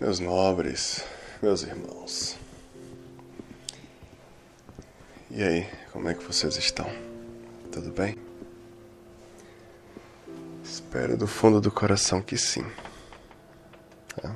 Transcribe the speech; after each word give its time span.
meus 0.00 0.18
nobres, 0.18 1.04
meus 1.42 1.62
irmãos. 1.62 2.34
E 5.30 5.42
aí, 5.42 5.68
como 5.92 6.08
é 6.08 6.14
que 6.14 6.24
vocês 6.24 6.56
estão? 6.56 6.90
Tudo 7.70 7.90
bem? 7.90 8.16
Espero 10.64 11.18
do 11.18 11.26
fundo 11.26 11.60
do 11.60 11.70
coração 11.70 12.22
que 12.22 12.38
sim. 12.38 12.64
Tá? 14.16 14.34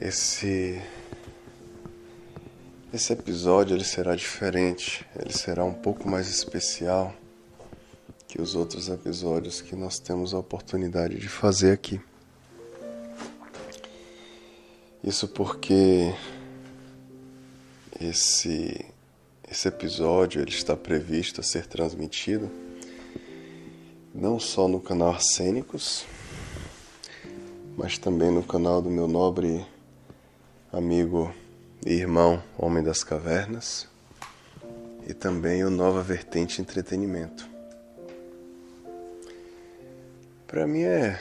Esse 0.00 0.80
esse 2.92 3.12
episódio 3.12 3.76
ele 3.76 3.84
será 3.84 4.16
diferente, 4.16 5.06
ele 5.14 5.32
será 5.32 5.62
um 5.62 5.74
pouco 5.74 6.08
mais 6.08 6.28
especial 6.28 7.14
que 8.26 8.40
os 8.40 8.54
outros 8.54 8.88
episódios 8.88 9.60
que 9.60 9.76
nós 9.76 9.98
temos 9.98 10.32
a 10.32 10.38
oportunidade 10.38 11.18
de 11.18 11.28
fazer 11.28 11.72
aqui. 11.72 12.00
Isso 15.10 15.26
porque 15.26 16.14
esse 18.00 18.86
esse 19.50 19.66
episódio 19.66 20.40
ele 20.40 20.52
está 20.52 20.76
previsto 20.76 21.40
a 21.40 21.42
ser 21.42 21.66
transmitido 21.66 22.48
não 24.14 24.38
só 24.38 24.68
no 24.68 24.80
canal 24.80 25.08
Arsênicos, 25.08 26.06
mas 27.76 27.98
também 27.98 28.30
no 28.30 28.44
canal 28.44 28.80
do 28.80 28.88
meu 28.88 29.08
nobre 29.08 29.66
amigo 30.72 31.34
e 31.84 31.92
irmão 31.92 32.40
Homem 32.56 32.84
das 32.84 33.02
Cavernas 33.02 33.88
e 35.08 35.12
também 35.12 35.64
o 35.64 35.70
Nova 35.70 36.04
Vertente 36.04 36.62
Entretenimento. 36.62 37.50
Para 40.46 40.68
mim 40.68 40.82
é, 40.82 41.20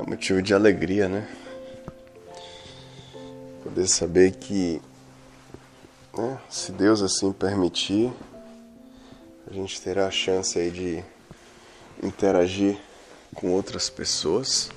é 0.00 0.02
motivo 0.02 0.42
de 0.42 0.52
alegria, 0.52 1.08
né? 1.08 1.41
Poder 3.62 3.86
saber 3.86 4.32
que, 4.32 4.80
né, 6.16 6.40
se 6.50 6.72
Deus 6.72 7.00
assim 7.02 7.32
permitir, 7.32 8.12
a 9.46 9.52
gente 9.52 9.80
terá 9.80 10.06
a 10.06 10.10
chance 10.10 10.58
aí 10.58 10.70
de 10.70 11.04
interagir 12.02 12.78
com 13.34 13.52
outras 13.52 13.88
pessoas, 13.88 14.70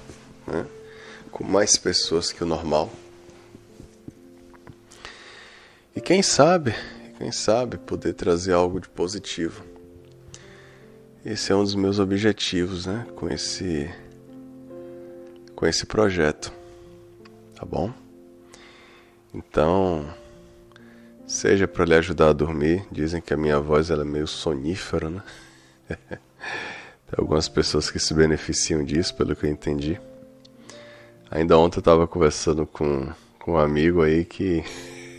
né? 0.47 0.65
com 1.31 1.43
mais 1.43 1.77
pessoas 1.77 2.31
que 2.31 2.43
o 2.43 2.45
normal. 2.45 2.89
E 5.95 5.99
quem 5.99 6.21
sabe, 6.21 6.75
quem 7.17 7.31
sabe 7.31 7.77
poder 7.77 8.13
trazer 8.13 8.53
algo 8.53 8.79
de 8.79 8.87
positivo. 8.87 9.63
Esse 11.25 11.51
é 11.51 11.55
um 11.55 11.63
dos 11.63 11.75
meus 11.75 11.99
objetivos, 11.99 12.85
né, 12.85 13.07
com 13.15 13.27
esse 13.29 13.89
com 15.55 15.65
esse 15.65 15.85
projeto. 15.85 16.51
Tá 17.55 17.65
bom? 17.65 17.93
Então, 19.35 20.05
seja 21.27 21.67
para 21.67 21.83
lhe 21.83 21.93
ajudar 21.95 22.29
a 22.29 22.33
dormir, 22.33 22.85
dizem 22.89 23.19
que 23.21 23.33
a 23.33 23.37
minha 23.37 23.59
voz 23.59 23.89
ela 23.89 24.03
é 24.03 24.05
meio 24.05 24.25
sonífera, 24.25 25.09
né? 25.09 25.21
Tem 25.89 27.17
algumas 27.17 27.49
pessoas 27.49 27.91
que 27.91 27.99
se 27.99 28.13
beneficiam 28.13 28.81
disso, 28.81 29.13
pelo 29.13 29.35
que 29.35 29.45
eu 29.45 29.49
entendi. 29.49 29.99
Ainda 31.29 31.57
ontem 31.57 31.79
eu 31.79 31.81
estava 31.81 32.07
conversando 32.07 32.65
com, 32.65 33.11
com 33.37 33.53
um 33.53 33.57
amigo 33.57 34.01
aí 34.01 34.23
que 34.23 34.63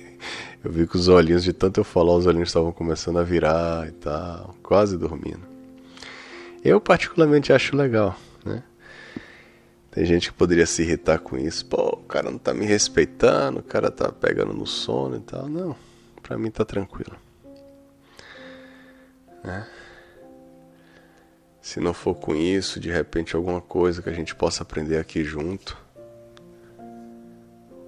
eu 0.64 0.72
vi 0.72 0.86
que 0.86 0.96
os 0.96 1.08
olhinhos, 1.08 1.44
de 1.44 1.52
tanto 1.52 1.80
eu 1.80 1.84
falar, 1.84 2.14
os 2.14 2.24
olhinhos 2.24 2.48
estavam 2.48 2.72
começando 2.72 3.18
a 3.18 3.22
virar 3.22 3.86
e 3.86 3.92
tal, 3.92 4.54
quase 4.62 4.96
dormindo. 4.96 5.42
Eu 6.64 6.80
particularmente 6.80 7.52
acho 7.52 7.76
legal? 7.76 8.16
Tem 9.96 10.04
gente 10.04 10.30
que 10.30 10.36
poderia 10.36 10.66
se 10.66 10.82
irritar 10.82 11.20
com 11.20 11.38
isso. 11.38 11.64
Pô, 11.64 11.94
o 11.94 12.02
cara 12.02 12.30
não 12.30 12.36
tá 12.36 12.52
me 12.52 12.66
respeitando, 12.66 13.60
o 13.60 13.62
cara 13.62 13.90
tá 13.90 14.12
pegando 14.12 14.52
no 14.52 14.66
sono 14.66 15.16
e 15.16 15.20
tal. 15.20 15.48
Não, 15.48 15.74
pra 16.22 16.36
mim 16.36 16.50
tá 16.50 16.66
tranquilo. 16.66 17.16
Né? 19.42 19.66
Se 21.62 21.80
não 21.80 21.94
for 21.94 22.14
com 22.14 22.36
isso, 22.36 22.78
de 22.78 22.90
repente 22.90 23.34
alguma 23.34 23.62
coisa 23.62 24.02
que 24.02 24.10
a 24.10 24.12
gente 24.12 24.34
possa 24.34 24.62
aprender 24.62 24.98
aqui 24.98 25.24
junto. 25.24 25.78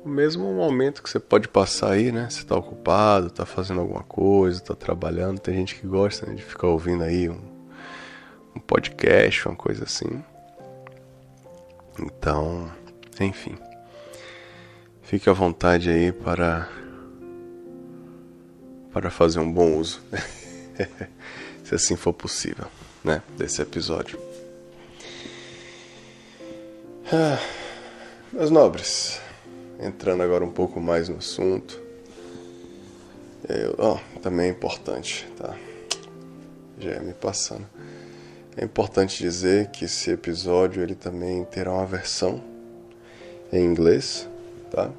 O 0.03 0.09
mesmo 0.09 0.51
momento 0.55 1.03
que 1.03 1.11
você 1.11 1.21
pode 1.21 1.47
passar 1.47 1.93
aí, 1.93 2.11
né? 2.11 2.31
Você 2.31 2.43
tá 2.43 2.57
ocupado, 2.57 3.29
tá 3.29 3.45
fazendo 3.45 3.81
alguma 3.81 4.03
coisa, 4.03 4.63
tá 4.63 4.75
trabalhando. 4.75 5.41
Tem 5.41 5.55
gente 5.55 5.75
que 5.75 5.87
gosta 5.87 6.25
né, 6.25 6.35
de 6.37 6.43
ficar 6.43 6.69
ouvindo 6.69 7.05
aí 7.05 7.29
um, 7.29 7.43
um 8.57 8.61
podcast, 8.61 9.47
uma 9.47 9.55
coisa 9.55 9.85
assim. 9.85 10.25
Então, 11.99 12.71
enfim. 13.21 13.57
Fique 15.03 15.29
à 15.29 15.33
vontade 15.33 15.91
aí 15.91 16.13
para 16.13 16.69
para 18.93 19.11
fazer 19.11 19.39
um 19.39 19.53
bom 19.53 19.77
uso, 19.77 20.03
se 21.63 21.75
assim 21.75 21.95
for 21.95 22.13
possível, 22.13 22.67
né, 23.05 23.23
desse 23.37 23.63
episódio. 23.63 24.19
Ah, 27.13 27.39
meus 28.33 28.51
nobres, 28.51 29.21
entrando 29.79 30.23
agora 30.23 30.45
um 30.45 30.51
pouco 30.51 30.81
mais 30.81 31.09
no 31.09 31.19
assunto, 31.19 31.81
eu, 33.49 33.75
oh, 33.79 34.19
também 34.21 34.49
é 34.49 34.51
importante, 34.51 35.27
tá? 35.37 35.57
Já 36.79 36.93
é 36.93 37.01
me 37.01 37.15
passando. 37.15 37.67
É 38.61 38.65
importante 38.65 39.23
dizer 39.23 39.69
que 39.69 39.85
esse 39.85 40.11
episódio 40.11 40.83
ele 40.83 40.97
também 40.97 41.45
terá 41.45 41.73
uma 41.73 41.87
versão 41.87 42.43
em 43.53 43.65
inglês, 43.65 44.29
tá? 44.69 44.91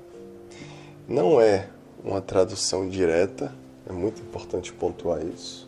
Não 1.05 1.41
é 1.41 1.67
uma 2.01 2.21
tradução 2.21 2.87
direta, 2.87 3.53
é 3.85 3.91
muito 3.91 4.21
importante 4.21 4.71
pontuar 4.71 5.21
isso. 5.25 5.67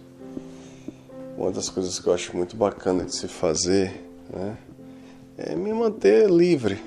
Uma 1.38 1.52
das 1.52 1.68
coisas 1.68 2.00
que 2.00 2.08
eu 2.08 2.14
acho 2.14 2.34
muito 2.34 2.56
bacana 2.56 3.04
de 3.04 3.14
se 3.14 3.28
fazer, 3.28 4.02
né, 4.34 4.58
é 5.38 5.54
me 5.54 5.74
manter 5.74 6.30
livre. 6.30 6.82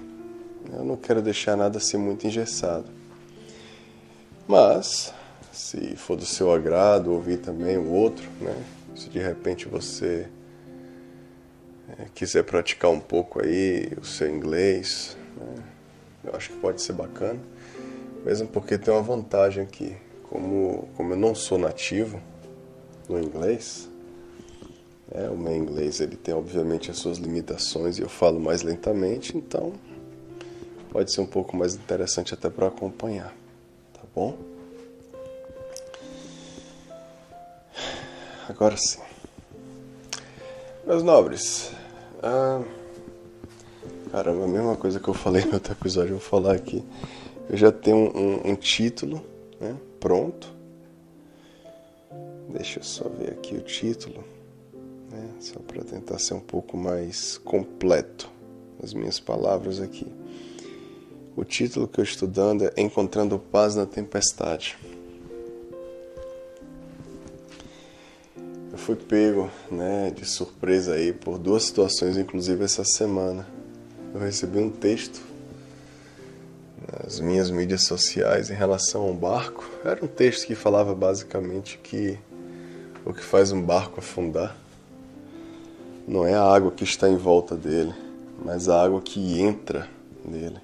Eu 0.73 0.87
não 0.87 0.97
quero 0.97 1.21
deixar 1.21 1.55
nada 1.55 1.77
assim 1.77 1.99
muito 1.99 2.27
engessado. 2.27 2.87
Mas, 4.49 5.13
se 5.53 5.97
for 5.97 6.17
do 6.17 6.25
seu 6.25 6.51
agrado, 6.51 7.13
ouvir 7.13 7.41
também 7.41 7.77
o 7.77 7.91
outro, 7.93 8.27
né? 8.41 8.57
Se 8.97 9.11
de 9.11 9.19
repente 9.19 9.69
você 9.69 10.31
é, 11.89 12.07
quiser 12.15 12.45
praticar 12.45 12.91
um 12.91 13.01
pouco 13.01 13.43
aí 13.43 13.93
o 14.01 14.05
seu 14.05 14.29
inglês, 14.29 15.17
né? 15.37 15.63
eu 16.25 16.35
acho 16.35 16.51
que 16.51 16.57
pode 16.57 16.81
ser 16.81 16.95
bacana. 16.95 17.39
Mesmo 18.25 18.49
porque 18.49 18.79
tem 18.79 18.93
uma 18.93 19.03
vantagem 19.03 19.63
aqui. 19.63 19.95
Como, 20.23 20.89
como 20.97 21.13
eu 21.13 21.17
não 21.17 21.35
sou 21.35 21.59
nativo 21.59 22.21
no 23.09 23.21
inglês, 23.21 23.89
né? 25.13 25.29
o 25.29 25.37
meu 25.37 25.55
inglês 25.55 26.01
ele 26.01 26.17
tem 26.17 26.35
obviamente 26.35 26.91
as 26.91 26.97
suas 26.97 27.19
limitações 27.19 27.99
e 27.99 28.03
eu 28.03 28.09
falo 28.09 28.41
mais 28.41 28.63
lentamente, 28.63 29.37
então 29.37 29.75
pode 30.91 31.13
ser 31.13 31.21
um 31.21 31.27
pouco 31.27 31.57
mais 31.57 31.75
interessante 31.75 32.33
até 32.33 32.49
para 32.49 32.69
acompanhar, 32.69 33.35
tá 33.93 34.01
bom? 34.15 34.39
Agora 38.49 38.77
sim. 38.77 39.04
Meus 40.87 41.03
nobres, 41.03 41.73
ah, 42.23 42.63
caramba, 44.13 44.45
a 44.45 44.49
mesma 44.49 44.77
coisa 44.77 45.01
que 45.01 45.09
eu 45.09 45.15
falei 45.15 45.43
no 45.47 45.55
outro 45.55 45.73
episódio, 45.73 46.11
eu 46.11 46.19
vou 46.19 46.29
falar 46.29 46.55
aqui. 46.55 46.85
Eu 47.49 47.57
já 47.57 47.73
tenho 47.73 47.97
um, 47.97 48.19
um, 48.19 48.51
um 48.51 48.55
título 48.55 49.25
né, 49.59 49.75
pronto. 49.99 50.53
Deixa 52.51 52.81
eu 52.81 52.85
só 52.85 53.09
ver 53.09 53.31
aqui 53.31 53.55
o 53.55 53.63
título, 53.63 54.23
né, 55.11 55.27
só 55.41 55.59
para 55.59 55.83
tentar 55.83 56.19
ser 56.19 56.35
um 56.35 56.41
pouco 56.41 56.77
mais 56.77 57.39
completo 57.39 58.31
as 58.83 58.93
minhas 58.93 59.19
palavras 59.19 59.81
aqui. 59.81 60.07
O 61.35 61.45
título 61.45 61.89
que 61.89 61.99
eu 61.99 62.05
estou 62.05 62.29
dando 62.29 62.67
é 62.67 62.73
Encontrando 62.77 63.39
Paz 63.39 63.75
na 63.75 63.87
Tempestade. 63.87 64.77
Fui 68.85 68.97
pego 68.97 69.51
né, 69.71 70.13
de 70.15 70.27
surpresa 70.27 70.93
aí 70.93 71.11
por 71.11 71.39
duas 71.39 71.65
situações, 71.65 72.19
inclusive 72.19 72.63
essa 72.65 72.85
semana. 72.85 73.47
Eu 74.13 74.21
recebi 74.21 74.59
um 74.59 74.69
texto 74.69 75.23
nas 76.93 77.19
minhas 77.19 77.51
mídias 77.51 77.85
sociais 77.85 78.51
em 78.51 78.55
relação 78.55 79.01
a 79.01 79.07
um 79.07 79.17
barco. 79.17 79.67
Era 79.83 80.05
um 80.05 80.07
texto 80.07 80.47
que 80.47 80.55
falava 80.55 80.95
basicamente 80.95 81.79
que 81.83 82.19
o 83.07 83.15
que 83.15 83.23
faz 83.23 83.53
um 83.53 83.63
barco 83.63 84.01
afundar 84.01 84.55
não 86.07 86.27
é 86.27 86.35
a 86.35 86.43
água 86.43 86.71
que 86.71 86.85
está 86.85 87.09
em 87.09 87.17
volta 87.17 87.57
dele, 87.57 87.95
mas 88.45 88.69
a 88.69 88.85
água 88.85 89.01
que 89.01 89.41
entra 89.41 89.89
nele. 90.23 90.61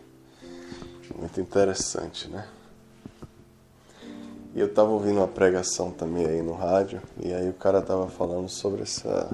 Muito 1.19 1.41
interessante, 1.41 2.29
né? 2.29 2.47
E 4.55 4.61
eu 4.61 4.73
tava 4.73 4.91
ouvindo 4.91 5.19
uma 5.19 5.29
pregação 5.29 5.93
também 5.93 6.27
aí 6.27 6.43
no 6.43 6.55
rádio, 6.55 7.01
e 7.23 7.33
aí 7.33 7.49
o 7.49 7.53
cara 7.53 7.81
tava 7.81 8.09
falando 8.09 8.49
sobre 8.49 8.83
essa, 8.83 9.31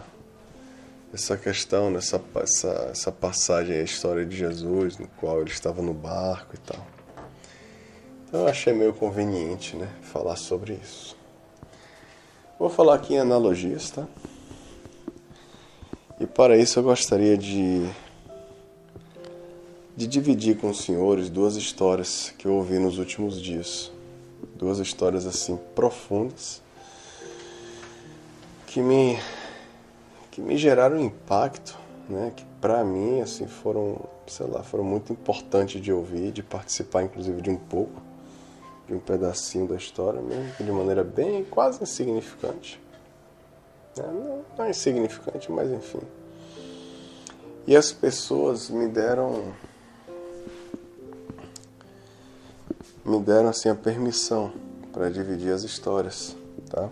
essa 1.12 1.36
questão, 1.38 1.90
nessa 1.90 2.20
essa, 2.36 2.88
essa 2.90 3.10
passagem, 3.10 3.76
a 3.76 3.82
história 3.82 4.26
de 4.26 4.36
Jesus, 4.36 4.98
no 4.98 5.08
qual 5.08 5.40
ele 5.40 5.50
estava 5.50 5.80
no 5.80 5.94
barco 5.94 6.54
e 6.54 6.58
tal. 6.58 6.86
Então 8.28 8.40
eu 8.40 8.48
achei 8.48 8.74
meio 8.74 8.92
conveniente, 8.92 9.74
né, 9.74 9.88
falar 10.02 10.36
sobre 10.36 10.74
isso. 10.74 11.16
Vou 12.58 12.68
falar 12.68 12.96
aqui 12.96 13.14
em 13.14 13.18
analogias, 13.18 13.90
tá? 13.90 14.06
E 16.20 16.26
para 16.26 16.56
isso 16.56 16.78
eu 16.78 16.82
gostaria 16.82 17.38
de 17.38 17.88
de 19.96 20.06
dividir 20.06 20.58
com 20.58 20.68
os 20.68 20.84
senhores 20.84 21.30
duas 21.30 21.56
histórias 21.56 22.34
que 22.36 22.46
eu 22.46 22.52
ouvi 22.52 22.78
nos 22.78 22.98
últimos 22.98 23.40
dias. 23.40 23.90
Duas 24.54 24.78
histórias 24.78 25.26
assim 25.26 25.58
profundas 25.74 26.62
que 28.66 28.80
me 28.80 29.18
que 30.30 30.40
me 30.42 30.58
geraram 30.58 31.00
impacto, 31.00 31.78
né, 32.10 32.30
que 32.36 32.44
para 32.60 32.84
mim 32.84 33.22
assim 33.22 33.46
foram, 33.46 33.98
sei 34.26 34.46
lá, 34.46 34.62
foram 34.62 34.84
muito 34.84 35.10
importantes 35.10 35.80
de 35.80 35.90
ouvir, 35.90 36.30
de 36.30 36.42
participar 36.42 37.02
inclusive 37.02 37.40
de 37.40 37.48
um 37.48 37.56
pouco, 37.56 38.02
de 38.86 38.94
um 38.94 38.98
pedacinho 38.98 39.66
da 39.66 39.76
história, 39.76 40.20
mesmo 40.20 40.52
de 40.58 40.70
maneira 40.70 41.02
bem 41.02 41.42
quase 41.44 41.82
insignificante. 41.82 42.78
É, 43.98 44.02
não, 44.02 44.44
não 44.58 44.64
é 44.66 44.70
insignificante, 44.70 45.50
mas 45.50 45.70
enfim. 45.70 46.02
E 47.66 47.74
as 47.74 47.92
pessoas 47.92 48.68
me 48.68 48.86
deram 48.88 49.54
me 53.06 53.20
deram 53.20 53.48
assim 53.48 53.68
a 53.68 53.74
permissão 53.74 54.52
para 54.92 55.08
dividir 55.08 55.52
as 55.52 55.62
histórias, 55.62 56.36
tá? 56.68 56.88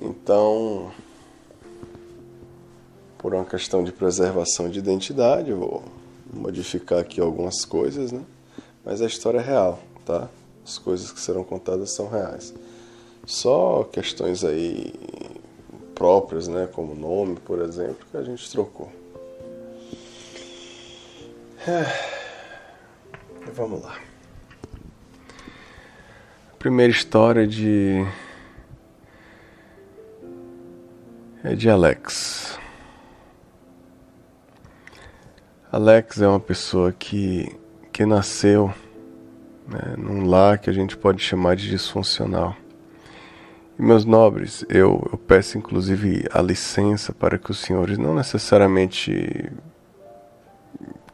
Então, 0.00 0.92
por 3.18 3.34
uma 3.34 3.44
questão 3.44 3.82
de 3.82 3.90
preservação 3.90 4.68
de 4.68 4.78
identidade, 4.78 5.52
vou 5.52 5.82
modificar 6.32 7.00
aqui 7.00 7.20
algumas 7.20 7.64
coisas, 7.64 8.12
né? 8.12 8.22
Mas 8.84 9.02
a 9.02 9.06
história 9.06 9.38
é 9.38 9.42
real, 9.42 9.80
tá? 10.06 10.28
As 10.64 10.78
coisas 10.78 11.10
que 11.10 11.18
serão 11.18 11.42
contadas 11.42 11.90
são 11.90 12.08
reais. 12.08 12.54
Só 13.26 13.82
questões 13.82 14.44
aí 14.44 14.94
próprias, 15.94 16.46
né, 16.46 16.68
como 16.72 16.94
nome, 16.94 17.36
por 17.40 17.58
exemplo, 17.60 18.06
que 18.08 18.16
a 18.16 18.22
gente 18.22 18.48
trocou. 18.48 18.88
É. 21.66 22.07
Vamos 23.58 23.82
lá. 23.82 23.96
A 26.52 26.56
primeira 26.60 26.92
história 26.92 27.44
de 27.44 28.06
é 31.42 31.56
de 31.56 31.68
Alex. 31.68 32.56
Alex 35.72 36.20
é 36.20 36.28
uma 36.28 36.38
pessoa 36.38 36.92
que, 36.92 37.48
que 37.92 38.06
nasceu 38.06 38.72
né, 39.66 39.96
num 39.98 40.28
lar 40.28 40.58
que 40.58 40.70
a 40.70 40.72
gente 40.72 40.96
pode 40.96 41.20
chamar 41.20 41.56
de 41.56 41.68
disfuncional. 41.68 42.56
E 43.76 43.82
meus 43.82 44.04
nobres, 44.04 44.64
eu, 44.68 45.04
eu 45.10 45.18
peço 45.18 45.58
inclusive 45.58 46.28
a 46.32 46.40
licença 46.40 47.12
para 47.12 47.36
que 47.36 47.50
os 47.50 47.58
senhores 47.58 47.98
não 47.98 48.14
necessariamente 48.14 49.50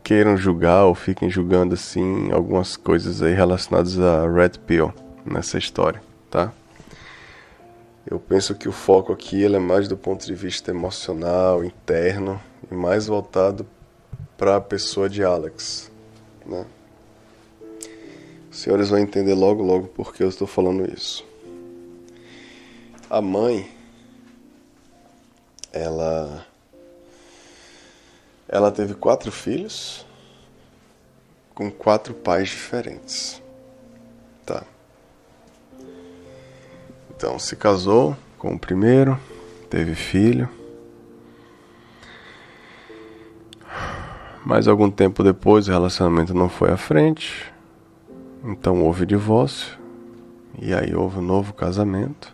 queiram 0.05 0.37
julgar 0.37 0.85
ou 0.85 0.95
fiquem 0.95 1.31
julgando 1.31 1.73
assim 1.73 2.31
algumas 2.31 2.77
coisas 2.77 3.23
aí 3.23 3.33
relacionadas 3.33 3.99
a 3.99 4.31
Red 4.31 4.61
Pill 4.67 4.93
nessa 5.25 5.57
história, 5.57 6.03
tá? 6.31 6.53
Eu 8.09 8.21
penso 8.21 8.55
que 8.55 8.69
o 8.69 8.73
foco 8.73 9.15
aqui 9.15 9.43
ele 9.43 9.57
é 9.57 9.59
mais 9.59 9.89
do 9.89 9.97
ponto 9.97 10.27
de 10.27 10.35
vista 10.35 10.71
emocional, 10.71 11.65
interno 11.65 12.39
e 12.71 12.75
mais 12.75 13.07
voltado 13.07 13.67
para 14.37 14.57
a 14.57 14.61
pessoa 14.61 15.09
de 15.09 15.25
Alex, 15.25 15.91
né? 16.45 16.67
Os 18.51 18.59
senhores 18.59 18.91
vão 18.91 18.99
entender 18.99 19.35
logo 19.35 19.63
logo 19.63 19.89
por 19.89 20.15
que 20.15 20.23
eu 20.23 20.29
estou 20.29 20.47
falando 20.47 20.85
isso. 20.93 21.25
A 23.09 23.23
mãe 23.23 23.69
ela 25.73 26.47
ela 28.55 28.71
teve 28.71 28.95
quatro 28.95 29.33
filhos 29.33 30.07
com 31.53 31.69
quatro 31.73 32.15
pais 32.15 32.51
diferentes. 32.51 33.43
Tá. 34.47 34.63
Então 37.11 37.37
se 37.37 37.57
casou 37.57 38.17
com 38.39 38.55
o 38.55 38.59
primeiro, 38.59 39.19
teve 39.69 39.97
filho. 39.97 40.49
Mas 44.47 44.69
algum 44.69 44.89
tempo 44.89 45.25
depois 45.25 45.67
o 45.67 45.73
relacionamento 45.73 46.33
não 46.33 46.49
foi 46.49 46.71
à 46.71 46.77
frente. 46.77 47.53
Então 48.45 48.85
houve 48.85 49.05
divórcio. 49.05 49.77
E 50.63 50.73
aí 50.73 50.95
houve 50.95 51.19
um 51.19 51.23
novo 51.23 51.53
casamento. 51.53 52.33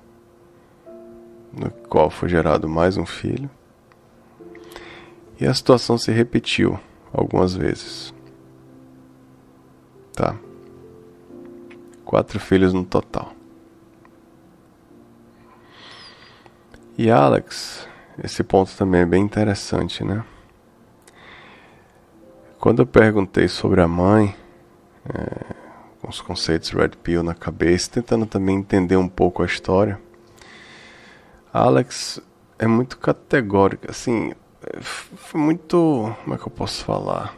No 1.50 1.70
qual 1.88 2.10
foi 2.10 2.28
gerado 2.28 2.68
mais 2.68 2.98
um 2.98 3.06
filho. 3.06 3.48
E 5.40 5.46
a 5.46 5.54
situação 5.54 5.96
se 5.96 6.12
repetiu 6.12 6.78
algumas 7.10 7.54
vezes. 7.54 8.12
Tá. 10.12 10.36
Quatro 12.04 12.38
filhos 12.38 12.74
no 12.74 12.84
total. 12.84 13.32
E 16.98 17.10
Alex, 17.10 17.88
esse 18.22 18.44
ponto 18.44 18.76
também 18.76 19.00
é 19.00 19.06
bem 19.06 19.22
interessante, 19.22 20.04
né? 20.04 20.22
Quando 22.58 22.82
eu 22.82 22.86
perguntei 22.86 23.48
sobre 23.48 23.80
a 23.80 23.88
mãe, 23.88 24.36
é, 25.08 25.54
com 26.02 26.10
os 26.10 26.20
conceitos 26.20 26.68
Red 26.68 26.90
Pill 27.02 27.22
na 27.22 27.34
cabeça, 27.34 27.90
tentando 27.90 28.26
também 28.26 28.58
entender 28.58 28.96
um 28.96 29.08
pouco 29.08 29.42
a 29.42 29.46
história, 29.46 29.98
Alex 31.50 32.20
é 32.58 32.66
muito 32.66 32.98
categórica, 32.98 33.90
assim, 33.90 34.34
foi 34.80 35.40
muito. 35.40 36.14
Como 36.24 36.34
é 36.34 36.38
que 36.38 36.46
eu 36.46 36.50
posso 36.50 36.84
falar? 36.84 37.36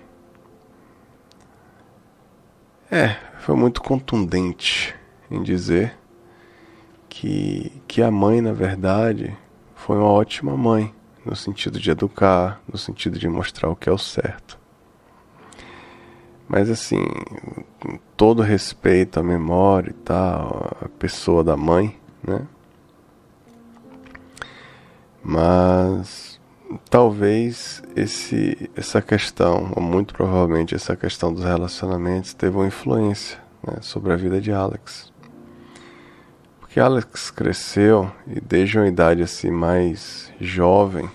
É, 2.91 3.17
foi 3.41 3.57
muito 3.57 3.83
contundente 3.83 4.95
em 5.31 5.43
dizer 5.43 5.99
que, 7.09 7.83
que 7.89 8.03
a 8.03 8.11
mãe, 8.11 8.41
na 8.41 8.53
verdade, 8.53 9.37
foi 9.75 9.97
uma 9.97 10.09
ótima 10.09 10.57
mãe, 10.57 10.95
no 11.25 11.35
sentido 11.35 11.81
de 11.81 11.91
educar, 11.91 12.61
no 12.71 12.79
sentido 12.79 13.19
de 13.19 13.29
mostrar 13.29 13.69
o 13.69 13.77
que 13.77 13.89
é 13.89 13.93
o 13.93 13.99
certo. 13.99 14.59
Mas 16.47 16.69
assim, 16.69 17.03
com 17.81 17.99
todo 18.17 18.43
respeito 18.43 19.19
à 19.19 19.23
memória 19.23 19.91
e 19.91 19.95
tal, 19.95 20.77
a 20.83 20.89
pessoa 20.89 21.43
da 21.43 21.57
mãe, 21.57 21.99
né? 22.23 22.47
Mas 25.25 26.32
talvez 26.91 27.83
esse, 27.97 28.71
essa 28.77 29.01
questão, 29.01 29.73
ou 29.77 29.83
muito 29.83 30.15
provavelmente 30.15 30.75
essa 30.75 30.97
questão 30.97 31.33
dos 31.33 31.45
relacionamentos, 31.45 32.35
teve 32.35 32.57
uma 32.57 32.67
influência 32.67 33.39
né, 33.67 33.79
sobre 33.81 34.13
a 34.13 34.17
vida 34.17 34.41
de 34.41 34.53
Alex. 34.53 35.13
Porque 36.61 36.81
Alex 36.81 37.31
cresceu 37.31 38.11
e 38.27 38.41
desde 38.41 38.79
uma 38.79 38.89
idade 38.89 39.23
assim 39.23 39.51
mais 39.51 40.33
jovem 40.41 41.09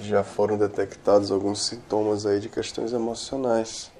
já 0.00 0.24
foram 0.24 0.56
detectados 0.56 1.30
alguns 1.30 1.66
sintomas 1.66 2.26
aí 2.26 2.40
de 2.40 2.48
questões 2.48 2.92
emocionais. 2.92 3.90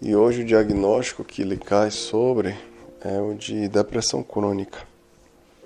E 0.00 0.14
hoje 0.14 0.42
o 0.42 0.44
diagnóstico 0.44 1.24
que 1.24 1.42
lhe 1.42 1.56
cai 1.56 1.90
sobre 1.90 2.56
é 3.00 3.20
o 3.20 3.34
de 3.34 3.68
depressão 3.68 4.22
crônica, 4.22 4.78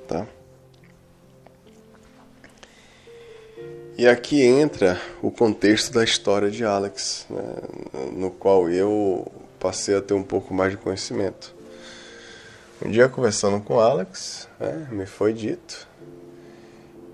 tá? 0.07 0.27
E 3.99 4.07
aqui 4.07 4.43
entra 4.43 4.99
o 5.21 5.31
contexto 5.31 5.93
da 5.93 6.03
história 6.03 6.51
de 6.51 6.65
Alex, 6.65 7.27
né, 7.29 7.55
no 8.13 8.31
qual 8.31 8.71
eu 8.71 9.31
passei 9.61 9.95
a 9.95 10.01
ter 10.01 10.15
um 10.15 10.23
pouco 10.23 10.55
mais 10.55 10.73
de 10.73 10.79
conhecimento. 10.79 11.55
Um 12.85 12.91
dia 12.91 13.07
conversando 13.09 13.63
com 13.63 13.79
Alex, 13.79 14.49
né, 14.59 14.89
me 14.91 15.05
foi 15.05 15.35
dito 15.35 15.87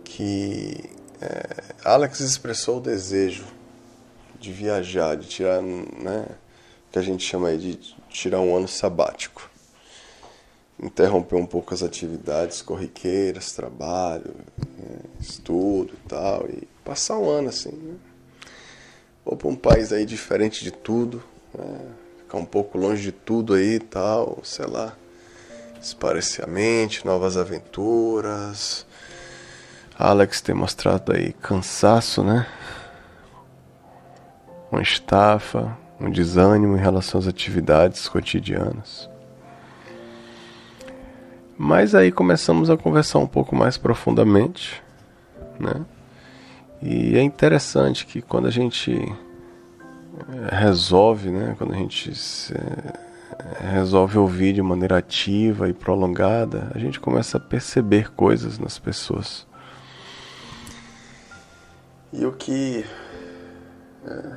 que 0.05 0.89
é, 1.21 1.65
Alex 1.85 2.21
expressou 2.21 2.79
o 2.79 2.81
desejo 2.81 3.45
de 4.39 4.53
viajar, 4.53 5.17
de 5.17 5.27
tirar, 5.27 5.61
né, 5.61 6.27
o 6.89 6.93
que 6.93 6.99
a 7.01 7.03
gente 7.03 7.25
chama 7.27 7.57
de 7.57 7.75
tirar 8.09 8.41
um 8.41 8.57
ano 8.57 8.69
sabático 8.69 9.51
interromper 10.81 11.37
um 11.37 11.47
pouco 11.47 11.75
as 11.75 11.83
atividades 11.83 12.63
corriqueiras, 12.63 13.53
trabalho, 13.53 14.35
né, 14.59 15.01
estudo 15.21 15.95
e 15.95 16.09
tal, 16.09 16.47
e 16.49 16.69
passar 16.85 17.19
um 17.19 17.29
ano 17.29 17.49
assim, 17.49 17.73
né? 17.73 17.95
Ou 19.25 19.37
para 19.37 19.49
um 19.49 19.57
país 19.57 19.93
aí 19.93 20.07
diferente 20.07 20.65
de 20.65 20.71
tudo, 20.71 21.23
né? 21.53 21.81
ficar 22.19 22.39
um 22.39 22.45
pouco 22.45 22.79
longe 22.79 23.03
de 23.03 23.13
tudo 23.13 23.55
aí 23.55 23.75
e 23.75 23.81
tal, 23.81 24.39
sei 24.43 24.67
lá, 24.67 24.95
esparecer 25.81 26.45
a 26.45 26.49
mente, 26.49 27.05
novas 27.05 27.37
aventuras, 27.37 28.87
Alex 30.01 30.41
tem 30.41 30.55
mostrado 30.55 31.13
aí 31.13 31.33
cansaço, 31.33 32.23
né? 32.23 32.47
Uma 34.71 34.81
estafa, 34.81 35.77
um 36.01 36.09
desânimo 36.09 36.77
em 36.77 36.81
relação 36.81 37.19
às 37.19 37.27
atividades 37.27 38.09
cotidianas. 38.09 39.11
Mas 41.61 41.93
aí 41.93 42.13
começamos 42.13 42.71
a 42.71 42.77
conversar 42.77 43.19
um 43.19 43.27
pouco 43.27 43.57
mais 43.57 43.77
profundamente, 43.77 44.81
né? 45.59 45.85
E 46.81 47.17
é 47.17 47.21
interessante 47.21 48.07
que 48.07 48.23
quando 48.23 48.47
a 48.47 48.51
gente 48.51 48.93
eh, 48.93 50.55
resolve, 50.55 51.31
né? 51.31 51.57
Quando 51.59 51.75
a 51.75 51.77
gente 51.77 52.13
eh, 52.55 53.73
resolve 53.73 54.19
ouvir 54.19 54.53
de 54.53 54.63
maneira 54.63 54.99
ativa 54.99 55.69
e 55.69 55.73
prolongada, 55.73 56.71
a 56.73 56.79
gente 56.79 57.01
começa 57.01 57.39
a 57.39 57.41
perceber 57.41 58.13
coisas 58.13 58.57
nas 58.61 58.79
pessoas. 58.79 59.45
E 62.13 62.25
o 62.25 62.31
que 62.35 62.87
é, 64.07 64.33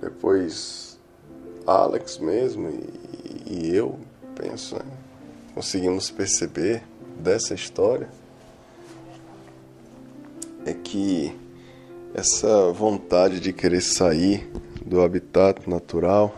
depois 0.00 0.98
Alex 1.66 2.18
mesmo 2.18 2.70
e, 2.70 3.68
e 3.68 3.76
eu 3.76 4.00
penso, 4.34 4.76
né? 4.76 5.01
Conseguimos 5.54 6.10
perceber 6.10 6.82
dessa 7.18 7.54
história 7.54 8.08
é 10.64 10.72
que 10.72 11.36
essa 12.14 12.70
vontade 12.72 13.40
de 13.40 13.52
querer 13.52 13.80
sair 13.80 14.50
do 14.84 15.02
habitat 15.02 15.68
natural 15.68 16.34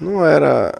não 0.00 0.24
era 0.24 0.72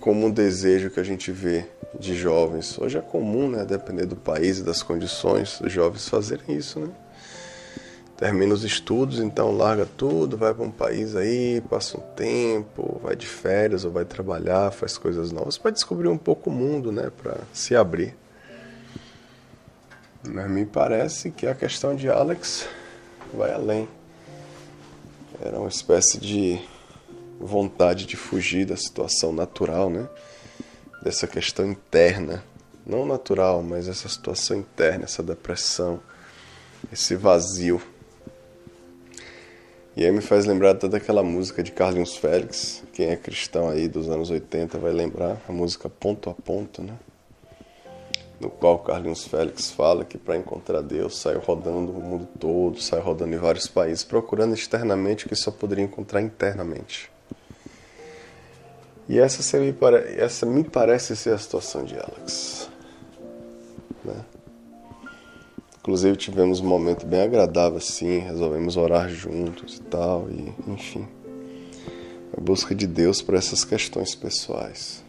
como 0.00 0.26
um 0.26 0.30
desejo 0.30 0.90
que 0.90 0.98
a 0.98 1.04
gente 1.04 1.30
vê 1.30 1.66
de 1.98 2.14
jovens. 2.14 2.78
Hoje 2.78 2.96
é 2.96 3.00
comum, 3.00 3.48
né, 3.48 3.64
depender 3.64 4.06
do 4.06 4.16
país 4.16 4.58
e 4.58 4.62
das 4.62 4.82
condições, 4.82 5.60
os 5.60 5.70
jovens 5.70 6.08
fazerem 6.08 6.56
isso, 6.56 6.80
né? 6.80 6.88
Termina 8.20 8.52
os 8.52 8.64
estudos, 8.64 9.18
então 9.18 9.50
larga 9.50 9.86
tudo, 9.96 10.36
vai 10.36 10.52
para 10.52 10.62
um 10.62 10.70
país 10.70 11.16
aí, 11.16 11.62
passa 11.62 11.96
um 11.96 12.02
tempo, 12.14 13.00
vai 13.02 13.16
de 13.16 13.26
férias 13.26 13.82
ou 13.82 13.90
vai 13.90 14.04
trabalhar, 14.04 14.70
faz 14.72 14.98
coisas 14.98 15.32
novas 15.32 15.56
para 15.56 15.70
descobrir 15.70 16.06
um 16.06 16.18
pouco 16.18 16.50
o 16.50 16.52
mundo, 16.52 16.92
né, 16.92 17.10
para 17.10 17.38
se 17.50 17.74
abrir. 17.74 18.14
Mas 20.22 20.50
me 20.50 20.66
parece 20.66 21.30
que 21.30 21.46
a 21.46 21.54
questão 21.54 21.96
de 21.96 22.10
Alex 22.10 22.68
vai 23.32 23.54
além. 23.54 23.88
Era 25.40 25.58
uma 25.58 25.70
espécie 25.70 26.18
de 26.18 26.60
vontade 27.40 28.04
de 28.04 28.16
fugir 28.16 28.66
da 28.66 28.76
situação 28.76 29.32
natural, 29.32 29.88
né? 29.88 30.06
Dessa 31.02 31.26
questão 31.26 31.64
interna, 31.64 32.44
não 32.84 33.06
natural, 33.06 33.62
mas 33.62 33.88
essa 33.88 34.10
situação 34.10 34.58
interna, 34.58 35.04
essa 35.04 35.22
depressão, 35.22 35.98
esse 36.92 37.16
vazio. 37.16 37.80
E 39.96 40.04
aí 40.04 40.12
me 40.12 40.20
faz 40.20 40.46
lembrar 40.46 40.74
toda 40.74 40.96
aquela 40.96 41.22
música 41.22 41.62
de 41.62 41.72
Carlinhos 41.72 42.16
Félix, 42.16 42.82
quem 42.92 43.08
é 43.10 43.16
cristão 43.16 43.68
aí 43.68 43.88
dos 43.88 44.08
anos 44.08 44.30
80 44.30 44.78
vai 44.78 44.92
lembrar, 44.92 45.40
a 45.48 45.52
música 45.52 45.88
Ponto 45.88 46.30
a 46.30 46.34
Ponto, 46.34 46.82
né? 46.82 46.94
no 48.40 48.48
qual 48.48 48.78
Carlinhos 48.78 49.26
Félix 49.26 49.70
fala 49.70 50.04
que 50.04 50.16
para 50.16 50.36
encontrar 50.36 50.80
Deus 50.80 51.18
saiu 51.18 51.40
rodando 51.40 51.92
o 51.92 52.00
mundo 52.00 52.26
todo, 52.38 52.80
saiu 52.80 53.02
rodando 53.02 53.34
em 53.34 53.38
vários 53.38 53.68
países, 53.68 54.02
procurando 54.02 54.54
externamente 54.54 55.26
o 55.26 55.28
que 55.28 55.36
só 55.36 55.50
poderia 55.50 55.84
encontrar 55.84 56.22
internamente. 56.22 57.10
E 59.06 59.18
essa 59.18 59.58
me, 59.58 59.72
pare... 59.72 60.14
essa 60.18 60.46
me 60.46 60.64
parece 60.64 61.14
ser 61.14 61.34
a 61.34 61.38
situação 61.38 61.84
de 61.84 61.96
Alex. 61.96 62.70
Né? 64.04 64.24
Inclusive 65.80 66.14
tivemos 66.16 66.60
um 66.60 66.66
momento 66.66 67.06
bem 67.06 67.22
agradável 67.22 67.78
assim, 67.78 68.18
resolvemos 68.18 68.76
orar 68.76 69.08
juntos 69.08 69.78
e 69.78 69.82
tal, 69.82 70.28
e 70.30 70.52
enfim. 70.70 71.08
A 72.36 72.40
busca 72.40 72.74
de 72.74 72.86
Deus 72.86 73.22
para 73.22 73.38
essas 73.38 73.64
questões 73.64 74.14
pessoais. 74.14 75.02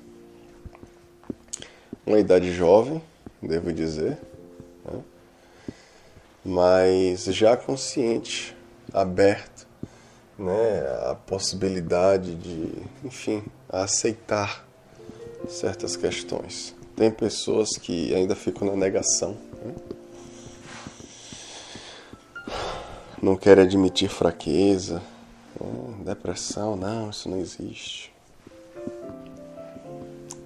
Uma 2.06 2.20
idade 2.20 2.54
jovem, 2.54 3.02
devo 3.44 3.74
dizer, 3.74 4.18
né? 4.86 5.02
mas 6.44 7.26
já 7.26 7.58
consciente, 7.58 8.56
aberto, 8.94 9.68
né, 10.40 10.80
a 11.10 11.16
possibilidade 11.16 12.34
de, 12.34 12.72
enfim, 13.04 13.44
aceitar 13.68 14.66
certas 15.50 15.98
questões. 15.98 16.74
Tem 16.96 17.12
pessoas 17.12 17.78
que 17.78 18.16
ainda 18.16 18.36
ficam 18.36 18.68
na 18.70 18.76
negação. 18.76 19.38
Né? 19.64 19.74
Não 23.22 23.36
querem 23.36 23.64
admitir 23.64 24.10
fraqueza, 24.10 25.02
né? 25.60 26.04
depressão, 26.06 26.76
não, 26.76 27.10
isso 27.10 27.30
não 27.30 27.38
existe. 27.38 28.12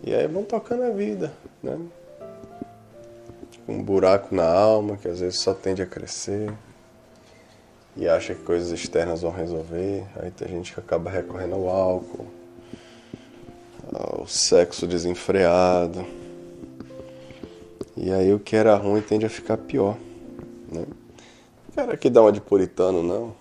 E 0.03 0.13
aí 0.13 0.27
vão 0.27 0.44
tocando 0.44 0.84
a 0.84 0.89
vida, 0.89 1.32
né? 1.63 1.79
um 3.67 3.82
buraco 3.82 4.36
na 4.36 4.48
alma 4.48 4.98
que 4.98 5.08
às 5.08 5.20
vezes 5.20 5.39
só 5.39 5.53
tende 5.53 5.82
a 5.82 5.86
crescer 5.86 6.53
e 7.98 8.08
acha 8.08 8.36
que 8.36 8.44
coisas 8.44 8.72
externas 8.72 9.22
vão 9.22 9.32
resolver. 9.32 10.03
Aí 10.17 10.29
tem 10.29 10.48
gente 10.50 10.74
que 10.74 10.79
acaba 10.79 11.10
recorrendo 11.10 11.55
ao 11.55 11.70
álcool, 11.70 12.27
ao 13.94 14.27
sexo 14.27 14.86
desenfreado. 14.86 16.05
E 17.96 18.12
aí 18.12 18.34
o 18.34 18.39
que 18.39 18.55
era 18.55 18.75
ruim 18.75 19.01
tende 19.01 19.25
a 19.25 19.29
ficar 19.29 19.58
pior. 19.58 19.98
Né? 20.72 20.86
Quero 21.75 21.91
aqui 21.91 22.10
dar 22.10 22.22
uma 22.22 22.32
de 22.32 22.39
puritano, 22.39 23.03
não. 23.03 23.36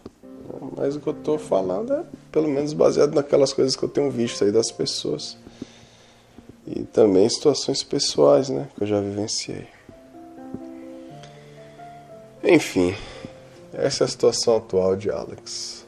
Mas 0.77 0.97
o 0.97 1.01
que 1.01 1.07
eu 1.07 1.13
estou 1.13 1.39
falando 1.39 1.93
é 1.93 2.05
pelo 2.33 2.49
menos 2.49 2.73
baseado 2.73 3.15
naquelas 3.15 3.53
coisas 3.53 3.77
que 3.77 3.85
eu 3.85 3.89
tenho 3.89 4.11
visto 4.11 4.43
aí 4.43 4.51
das 4.51 4.73
pessoas. 4.73 5.39
E 6.67 6.83
também 6.83 7.29
situações 7.29 7.85
pessoais, 7.85 8.49
né? 8.49 8.69
Que 8.77 8.83
eu 8.83 8.89
já 8.89 9.01
vivenciei. 9.01 9.69
Enfim, 12.43 12.93
essa 13.73 14.03
é 14.03 14.07
a 14.07 14.09
situação 14.09 14.57
atual 14.57 14.97
de 14.97 15.11
Alex. 15.11 15.87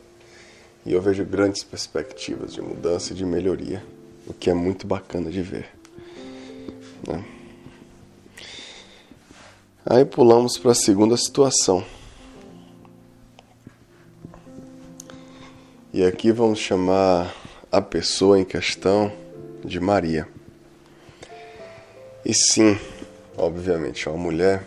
E 0.85 0.93
eu 0.93 1.03
vejo 1.03 1.25
grandes 1.25 1.65
perspectivas 1.65 2.55
de 2.55 2.63
mudança 2.63 3.13
e 3.13 3.17
de 3.17 3.25
melhoria, 3.25 3.83
o 4.25 4.33
que 4.33 4.49
é 4.49 4.55
muito 4.55 4.87
bacana 4.87 5.33
de 5.33 5.43
ver. 5.43 5.69
Né? 7.09 7.25
Aí 9.85 10.05
pulamos 10.05 10.57
para 10.57 10.71
a 10.71 10.77
segunda 10.77 11.17
situação. 11.17 11.85
E 15.97 16.05
aqui 16.05 16.31
vamos 16.31 16.59
chamar 16.59 17.35
a 17.73 17.81
pessoa 17.81 18.39
em 18.39 18.45
questão 18.45 19.11
de 19.65 19.81
Maria. 19.81 20.29
E 22.23 22.35
sim, 22.35 22.79
obviamente, 23.35 24.07
é 24.07 24.11
uma 24.11 24.23
mulher 24.23 24.63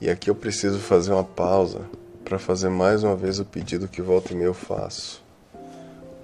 e 0.00 0.08
aqui 0.08 0.30
eu 0.30 0.34
preciso 0.34 0.78
fazer 0.78 1.12
uma 1.12 1.22
pausa 1.22 1.82
para 2.24 2.38
fazer 2.38 2.70
mais 2.70 3.04
uma 3.04 3.14
vez 3.14 3.38
o 3.38 3.44
pedido 3.44 3.86
que 3.86 4.00
volta 4.00 4.32
e 4.32 4.36
meia 4.36 4.46
eu 4.46 4.54
faço. 4.54 5.22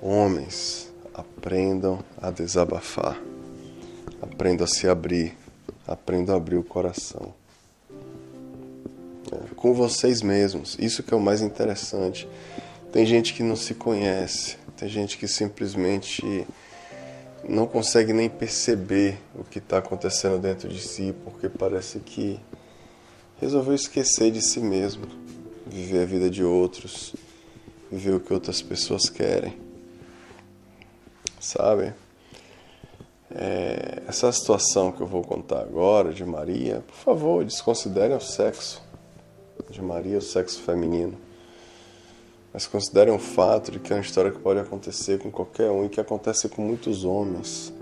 Homens, 0.00 0.90
aprendam 1.12 2.02
a 2.16 2.30
desabafar. 2.30 3.20
Aprendam 4.22 4.64
a 4.64 4.66
se 4.66 4.88
abrir. 4.88 5.36
Aprendam 5.86 6.34
a 6.34 6.38
abrir 6.38 6.56
o 6.56 6.64
coração. 6.64 7.34
É, 9.30 9.54
com 9.54 9.74
vocês 9.74 10.22
mesmos. 10.22 10.78
Isso 10.80 11.02
que 11.02 11.12
é 11.12 11.16
o 11.16 11.20
mais 11.20 11.42
interessante. 11.42 12.26
Tem 12.94 13.04
gente 13.04 13.34
que 13.34 13.42
não 13.42 13.56
se 13.56 13.74
conhece. 13.74 14.56
Tem 14.76 14.88
gente 14.88 15.18
que 15.18 15.26
simplesmente 15.26 16.46
não 17.42 17.66
consegue 17.66 18.12
nem 18.12 18.30
perceber 18.30 19.18
o 19.34 19.42
que 19.42 19.58
está 19.58 19.78
acontecendo 19.78 20.38
dentro 20.38 20.68
de 20.68 20.80
si, 20.80 21.12
porque 21.24 21.48
parece 21.48 21.98
que 21.98 22.38
resolveu 23.40 23.74
esquecer 23.74 24.30
de 24.30 24.40
si 24.40 24.60
mesmo, 24.60 25.08
viver 25.66 26.02
a 26.02 26.06
vida 26.06 26.30
de 26.30 26.44
outros, 26.44 27.16
viver 27.90 28.14
o 28.14 28.20
que 28.20 28.32
outras 28.32 28.62
pessoas 28.62 29.10
querem. 29.10 29.58
Sabe? 31.40 31.92
É, 33.34 34.04
essa 34.06 34.30
situação 34.30 34.92
que 34.92 35.00
eu 35.00 35.06
vou 35.08 35.24
contar 35.24 35.62
agora 35.62 36.12
de 36.12 36.24
Maria, 36.24 36.84
por 36.86 36.94
favor, 36.94 37.44
desconsiderem 37.44 38.16
o 38.16 38.20
sexo 38.20 38.80
de 39.68 39.82
Maria, 39.82 40.18
o 40.18 40.22
sexo 40.22 40.62
feminino. 40.62 41.23
Mas 42.54 42.68
considerem 42.68 43.12
o 43.12 43.18
fato 43.18 43.72
de 43.72 43.80
que 43.80 43.92
é 43.92 43.96
uma 43.96 44.02
história 44.02 44.30
que 44.30 44.38
pode 44.38 44.60
acontecer 44.60 45.18
com 45.18 45.28
qualquer 45.28 45.68
um 45.72 45.84
e 45.84 45.88
que 45.88 46.00
acontece 46.00 46.48
com 46.48 46.62
muitos 46.62 47.04
homens. 47.04 47.72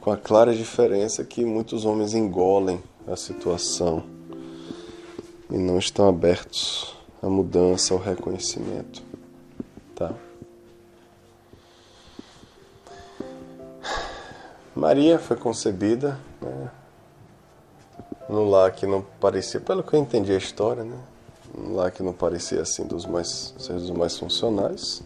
Com 0.00 0.10
a 0.10 0.16
clara 0.16 0.54
diferença 0.54 1.22
que 1.22 1.44
muitos 1.44 1.84
homens 1.84 2.14
engolem 2.14 2.82
a 3.06 3.14
situação 3.14 4.04
e 5.50 5.58
não 5.58 5.78
estão 5.78 6.08
abertos 6.08 6.96
à 7.22 7.28
mudança, 7.28 7.92
ao 7.92 8.00
reconhecimento, 8.00 9.02
tá? 9.94 10.14
Maria 14.74 15.18
foi 15.18 15.36
concebida 15.36 16.18
né, 16.40 16.70
no 18.30 18.48
lar 18.48 18.72
que 18.72 18.86
não 18.86 19.02
parecia, 19.20 19.60
pelo 19.60 19.82
que 19.82 19.94
eu 19.94 20.00
entendi 20.00 20.32
a 20.32 20.38
história, 20.38 20.82
né? 20.82 20.98
Lar 21.56 21.90
que 21.90 22.02
não 22.02 22.12
parecia 22.12 22.62
assim 22.62 22.84
dos 22.86 23.04
mais, 23.04 23.54
ser 23.58 23.74
dos 23.74 23.90
mais 23.90 24.18
funcionais. 24.18 25.02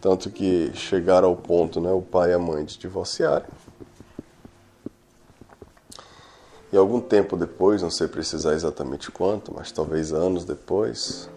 Tanto 0.00 0.30
que 0.30 0.70
chegaram 0.74 1.28
ao 1.28 1.36
ponto, 1.36 1.80
né, 1.80 1.90
o 1.90 2.00
pai 2.00 2.30
e 2.30 2.34
a 2.34 2.38
mãe 2.38 2.64
de 2.64 2.78
divorciarem. 2.78 3.48
E 6.72 6.76
algum 6.76 7.00
tempo 7.00 7.36
depois, 7.36 7.82
não 7.82 7.90
sei 7.90 8.08
precisar 8.08 8.54
exatamente 8.54 9.10
quanto, 9.10 9.52
mas 9.54 9.70
talvez 9.70 10.12
anos 10.12 10.44
depois, 10.44 11.28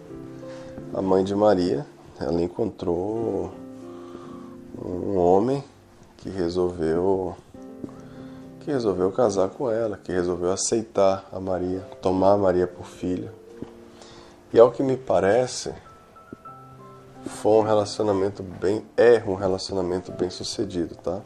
a 0.92 1.00
mãe 1.00 1.22
de 1.22 1.34
Maria, 1.34 1.86
ela 2.20 2.42
encontrou 2.42 3.52
um 4.84 5.16
homem 5.16 5.62
que 6.16 6.28
resolveu 6.28 7.36
que 8.60 8.70
resolveu 8.70 9.10
casar 9.10 9.48
com 9.48 9.70
ela, 9.70 9.96
que 9.96 10.12
resolveu 10.12 10.52
aceitar 10.52 11.26
a 11.32 11.40
Maria, 11.40 11.80
tomar 12.02 12.32
a 12.32 12.36
Maria 12.36 12.66
por 12.66 12.84
filha. 12.84 13.32
E 14.52 14.58
ao 14.58 14.72
que 14.72 14.82
me 14.82 14.96
parece, 14.96 15.72
foi 17.24 17.52
um 17.52 17.62
relacionamento 17.62 18.42
bem, 18.42 18.84
é 18.96 19.22
um 19.24 19.34
relacionamento 19.34 20.10
bem 20.10 20.28
sucedido, 20.28 20.96
tá? 20.96 21.20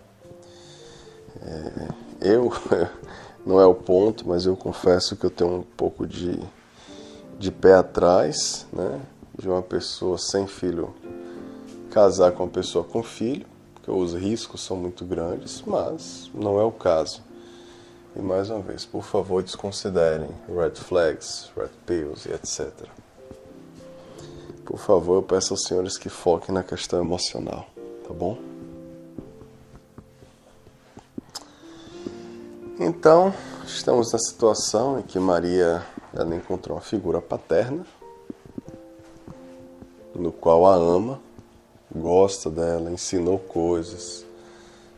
É, 1.40 1.88
eu, 2.20 2.52
não 3.44 3.58
é 3.58 3.66
o 3.66 3.74
ponto, 3.74 4.28
mas 4.28 4.44
eu 4.44 4.54
confesso 4.56 5.16
que 5.16 5.24
eu 5.24 5.30
tenho 5.30 5.60
um 5.60 5.62
pouco 5.62 6.06
de, 6.06 6.38
de 7.38 7.50
pé 7.50 7.74
atrás, 7.74 8.66
né? 8.70 9.00
De 9.38 9.48
uma 9.48 9.62
pessoa 9.62 10.18
sem 10.18 10.46
filho 10.46 10.94
casar 11.90 12.32
com 12.32 12.42
uma 12.42 12.50
pessoa 12.50 12.84
com 12.84 13.02
filho, 13.02 13.46
porque 13.72 13.90
os 13.90 14.14
riscos 14.14 14.62
são 14.62 14.76
muito 14.76 15.04
grandes, 15.04 15.62
mas 15.66 16.30
não 16.34 16.60
é 16.60 16.64
o 16.64 16.72
caso. 16.72 17.22
E 18.14 18.20
mais 18.20 18.50
uma 18.50 18.60
vez, 18.60 18.84
por 18.84 19.02
favor, 19.02 19.42
desconsiderem 19.42 20.28
red 20.48 20.74
flags, 20.74 21.50
red 21.56 21.70
pills 21.86 22.28
e 22.28 22.32
etc. 22.32 22.70
Por 24.64 24.78
favor, 24.78 25.16
eu 25.16 25.22
peço 25.22 25.52
aos 25.52 25.64
senhores 25.64 25.96
que 25.96 26.08
foquem 26.08 26.54
na 26.54 26.62
questão 26.62 27.00
emocional, 27.00 27.66
tá 28.06 28.12
bom? 28.12 28.38
Então, 32.78 33.32
estamos 33.66 34.12
na 34.12 34.18
situação 34.18 34.98
em 34.98 35.02
que 35.02 35.18
Maria 35.18 35.84
ela 36.12 36.34
encontrou 36.34 36.76
uma 36.76 36.82
figura 36.82 37.20
paterna, 37.20 37.86
no 40.14 40.32
qual 40.32 40.66
a 40.66 40.74
ama, 40.74 41.20
gosta 41.94 42.50
dela, 42.50 42.90
ensinou 42.90 43.38
coisas, 43.38 44.24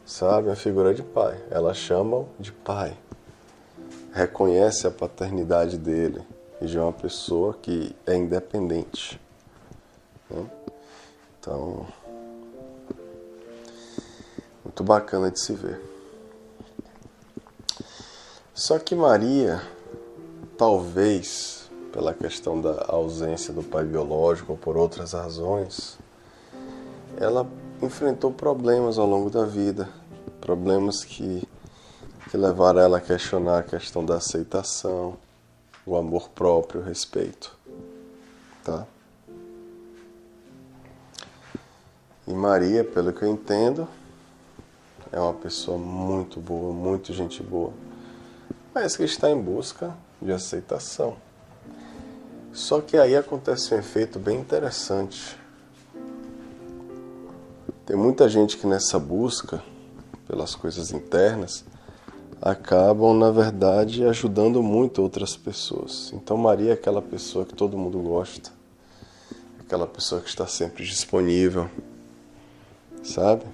sabe? 0.04 0.50
A 0.50 0.56
figura 0.56 0.94
de 0.94 1.02
pai. 1.02 1.38
Ela 1.50 1.74
chama-o 1.74 2.28
de 2.38 2.52
pai 2.52 2.96
reconhece 4.16 4.86
a 4.86 4.90
paternidade 4.90 5.76
dele 5.76 6.22
e 6.58 6.64
de 6.64 6.78
uma 6.78 6.90
pessoa 6.90 7.52
que 7.60 7.94
é 8.06 8.16
independente. 8.16 9.20
Né? 10.30 10.46
Então, 11.38 11.86
muito 14.64 14.82
bacana 14.82 15.30
de 15.30 15.40
se 15.40 15.52
ver. 15.52 15.80
Só 18.54 18.78
que 18.78 18.94
Maria, 18.94 19.62
talvez 20.56 21.70
pela 21.92 22.12
questão 22.12 22.60
da 22.60 22.86
ausência 22.88 23.54
do 23.54 23.62
pai 23.62 23.84
biológico 23.84 24.52
ou 24.52 24.58
por 24.58 24.76
outras 24.76 25.12
razões, 25.12 25.98
ela 27.18 27.46
enfrentou 27.80 28.32
problemas 28.32 28.98
ao 28.98 29.06
longo 29.06 29.30
da 29.30 29.44
vida, 29.44 29.88
problemas 30.40 31.04
que 31.04 31.46
que 32.30 32.36
levaram 32.36 32.80
ela 32.80 32.98
a 32.98 33.00
questionar 33.00 33.60
a 33.60 33.62
questão 33.62 34.04
da 34.04 34.16
aceitação, 34.16 35.16
o 35.84 35.96
amor 35.96 36.28
próprio, 36.30 36.80
o 36.80 36.84
respeito. 36.84 37.56
Tá? 38.64 38.86
E 42.26 42.34
Maria, 42.34 42.82
pelo 42.82 43.12
que 43.12 43.22
eu 43.22 43.28
entendo, 43.28 43.86
é 45.12 45.20
uma 45.20 45.34
pessoa 45.34 45.78
muito 45.78 46.40
boa, 46.40 46.72
muito 46.72 47.12
gente 47.12 47.42
boa, 47.42 47.72
mas 48.74 48.96
que 48.96 49.04
está 49.04 49.30
em 49.30 49.40
busca 49.40 49.96
de 50.20 50.32
aceitação. 50.32 51.16
Só 52.52 52.80
que 52.80 52.96
aí 52.96 53.14
acontece 53.14 53.74
um 53.74 53.78
efeito 53.78 54.18
bem 54.18 54.40
interessante. 54.40 55.38
Tem 57.84 57.96
muita 57.96 58.28
gente 58.28 58.56
que 58.56 58.66
nessa 58.66 58.98
busca 58.98 59.62
pelas 60.26 60.54
coisas 60.54 60.90
internas 60.90 61.64
acabam, 62.42 63.16
na 63.16 63.30
verdade, 63.30 64.04
ajudando 64.04 64.62
muito 64.62 65.00
outras 65.00 65.36
pessoas. 65.36 66.10
Então, 66.12 66.36
Maria 66.36 66.70
é 66.70 66.74
aquela 66.74 67.00
pessoa 67.00 67.44
que 67.44 67.54
todo 67.54 67.78
mundo 67.78 67.98
gosta, 68.00 68.50
aquela 69.60 69.86
pessoa 69.86 70.20
que 70.20 70.28
está 70.28 70.46
sempre 70.46 70.84
disponível, 70.84 71.70
sabe? 73.06 73.44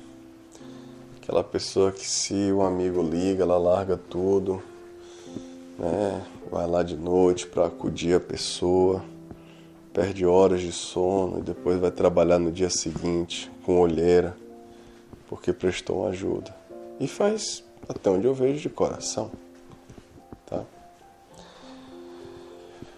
Aquela 1.21 1.45
pessoa 1.45 1.93
que, 1.93 2.09
se 2.09 2.51
o 2.51 2.63
amigo 2.63 3.03
liga, 3.03 3.45
ela 3.45 3.59
larga 3.59 3.97
tudo, 3.97 4.63
né? 5.79 6.25
vai 6.51 6.67
lá 6.67 6.83
de 6.83 6.97
noite 6.97 7.47
para 7.47 7.67
acudir 7.67 8.15
a 8.15 8.21
pessoa, 8.21 9.05
perde 9.93 10.27
horas 10.27 10.61
de 10.61 10.73
sono 10.73 11.39
e 11.39 11.43
depois 11.43 11.79
vai 11.79 11.91
trabalhar 11.91 12.39
no 12.39 12.51
dia 12.51 12.71
seguinte 12.71 13.51
com 13.65 13.79
olheira, 13.79 14.37
porque 15.29 15.53
prestou 15.53 16.09
ajuda. 16.09 16.55
E 16.99 17.07
faz 17.07 17.63
até 17.89 18.11
onde 18.11 18.27
eu 18.27 18.35
vejo 18.35 18.61
de 18.61 18.69
coração. 18.69 19.31
Tá? 20.47 20.65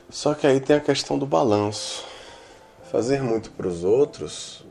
Só 0.08 0.34
que 0.34 0.46
aí 0.46 0.60
tem 0.60 0.76
a 0.76 0.80
questão 0.80 1.18
do 1.18 1.26
balanço. 1.26 2.04
Fazer 2.90 3.22
muito 3.22 3.50
para 3.50 3.66
os 3.66 3.82
outros, 3.82 4.63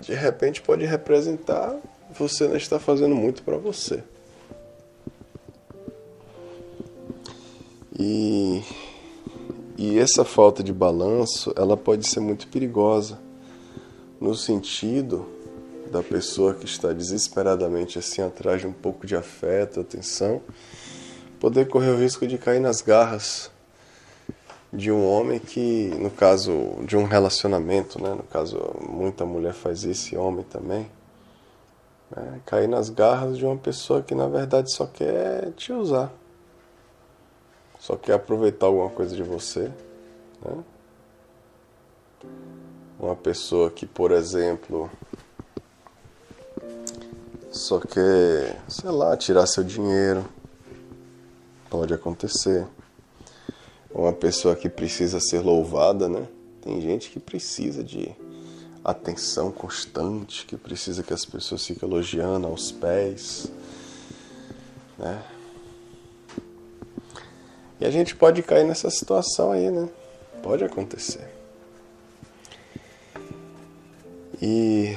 de 0.00 0.14
repente 0.14 0.60
pode 0.62 0.84
representar 0.84 1.78
você 2.18 2.46
não 2.48 2.56
está 2.56 2.78
fazendo 2.78 3.14
muito 3.14 3.42
para 3.42 3.56
você. 3.56 4.02
E, 7.98 8.62
e 9.76 9.98
essa 9.98 10.24
falta 10.24 10.62
de 10.62 10.72
balanço, 10.72 11.52
ela 11.56 11.76
pode 11.76 12.08
ser 12.08 12.20
muito 12.20 12.48
perigosa 12.48 13.18
no 14.20 14.34
sentido 14.34 15.26
da 15.90 16.02
pessoa 16.02 16.54
que 16.54 16.64
está 16.64 16.92
desesperadamente 16.92 17.98
assim 17.98 18.22
atrás 18.22 18.60
de 18.60 18.66
um 18.66 18.72
pouco 18.72 19.06
de 19.06 19.16
afeto, 19.16 19.80
atenção, 19.80 20.40
poder 21.38 21.68
correr 21.68 21.90
o 21.90 21.98
risco 21.98 22.26
de 22.26 22.38
cair 22.38 22.60
nas 22.60 22.80
garras 22.80 23.50
de 24.72 24.90
um 24.90 25.06
homem 25.06 25.38
que, 25.38 25.88
no 25.98 26.10
caso 26.10 26.52
de 26.84 26.96
um 26.96 27.04
relacionamento, 27.04 28.00
né, 28.00 28.14
no 28.14 28.22
caso 28.22 28.58
muita 28.80 29.26
mulher 29.26 29.52
faz 29.52 29.84
isso 29.84 30.14
e 30.14 30.18
homem 30.18 30.44
também, 30.44 30.90
né, 32.14 32.40
cair 32.46 32.68
nas 32.68 32.88
garras 32.88 33.36
de 33.36 33.44
uma 33.44 33.56
pessoa 33.56 34.02
que 34.02 34.14
na 34.14 34.28
verdade 34.28 34.72
só 34.72 34.86
quer 34.86 35.52
te 35.52 35.72
usar, 35.72 36.12
só 37.80 37.96
quer 37.96 38.14
aproveitar 38.14 38.66
alguma 38.66 38.90
coisa 38.90 39.16
de 39.16 39.22
você, 39.22 39.72
né? 40.44 40.64
Uma 42.98 43.16
pessoa 43.16 43.70
que, 43.70 43.86
por 43.86 44.12
exemplo, 44.12 44.90
só 47.50 47.80
quer, 47.80 48.60
sei 48.68 48.90
lá, 48.90 49.16
tirar 49.16 49.46
seu 49.46 49.64
dinheiro. 49.64 50.24
Pode 51.70 51.94
acontecer. 51.94 52.66
Uma 53.92 54.12
pessoa 54.12 54.54
que 54.54 54.68
precisa 54.68 55.18
ser 55.20 55.40
louvada, 55.40 56.08
né? 56.08 56.26
Tem 56.60 56.80
gente 56.80 57.10
que 57.10 57.18
precisa 57.18 57.82
de 57.82 58.14
atenção 58.84 59.50
constante, 59.50 60.46
que 60.46 60.56
precisa 60.56 61.02
que 61.02 61.12
as 61.12 61.24
pessoas 61.24 61.66
fiquem 61.66 61.88
elogiando 61.88 62.46
aos 62.46 62.70
pés, 62.70 63.50
né? 64.98 65.22
E 67.80 67.84
a 67.86 67.90
gente 67.90 68.14
pode 68.14 68.42
cair 68.42 68.64
nessa 68.64 68.90
situação 68.90 69.52
aí, 69.52 69.70
né? 69.70 69.88
Pode 70.42 70.62
acontecer. 70.62 71.26
E, 74.40 74.96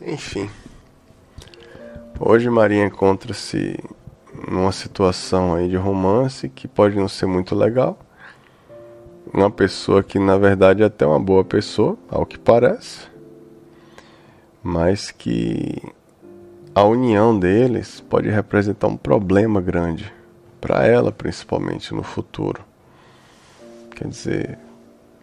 enfim. 0.00 0.48
Hoje 2.18 2.48
Maria 2.48 2.84
encontra-se 2.84 3.76
numa 4.48 4.72
situação 4.72 5.54
aí 5.54 5.68
de 5.68 5.76
romance 5.76 6.48
que 6.48 6.66
pode 6.66 6.96
não 6.96 7.08
ser 7.08 7.26
muito 7.26 7.54
legal. 7.54 7.98
Uma 9.36 9.50
pessoa 9.50 10.02
que 10.02 10.18
na 10.18 10.38
verdade 10.38 10.82
é 10.82 10.86
até 10.86 11.06
uma 11.06 11.20
boa 11.20 11.44
pessoa, 11.44 11.96
ao 12.10 12.24
que 12.24 12.38
parece, 12.38 13.06
mas 14.62 15.10
que 15.10 15.80
a 16.74 16.82
união 16.82 17.38
deles 17.38 18.00
pode 18.00 18.30
representar 18.30 18.88
um 18.88 18.96
problema 18.96 19.60
grande 19.60 20.12
para 20.60 20.86
ela, 20.86 21.12
principalmente 21.12 21.94
no 21.94 22.02
futuro. 22.02 22.64
Quer 23.94 24.08
dizer, 24.08 24.58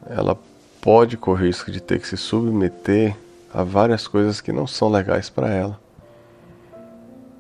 ela 0.08 0.40
pode 0.80 1.18
correr 1.18 1.48
risco 1.48 1.72
de 1.72 1.82
ter 1.82 2.00
que 2.00 2.08
se 2.08 2.16
submeter 2.16 3.18
a 3.52 3.64
várias 3.64 4.08
coisas 4.08 4.40
que 4.40 4.52
não 4.52 4.68
são 4.68 4.90
legais 4.90 5.30
para 5.30 5.50
ela 5.52 5.84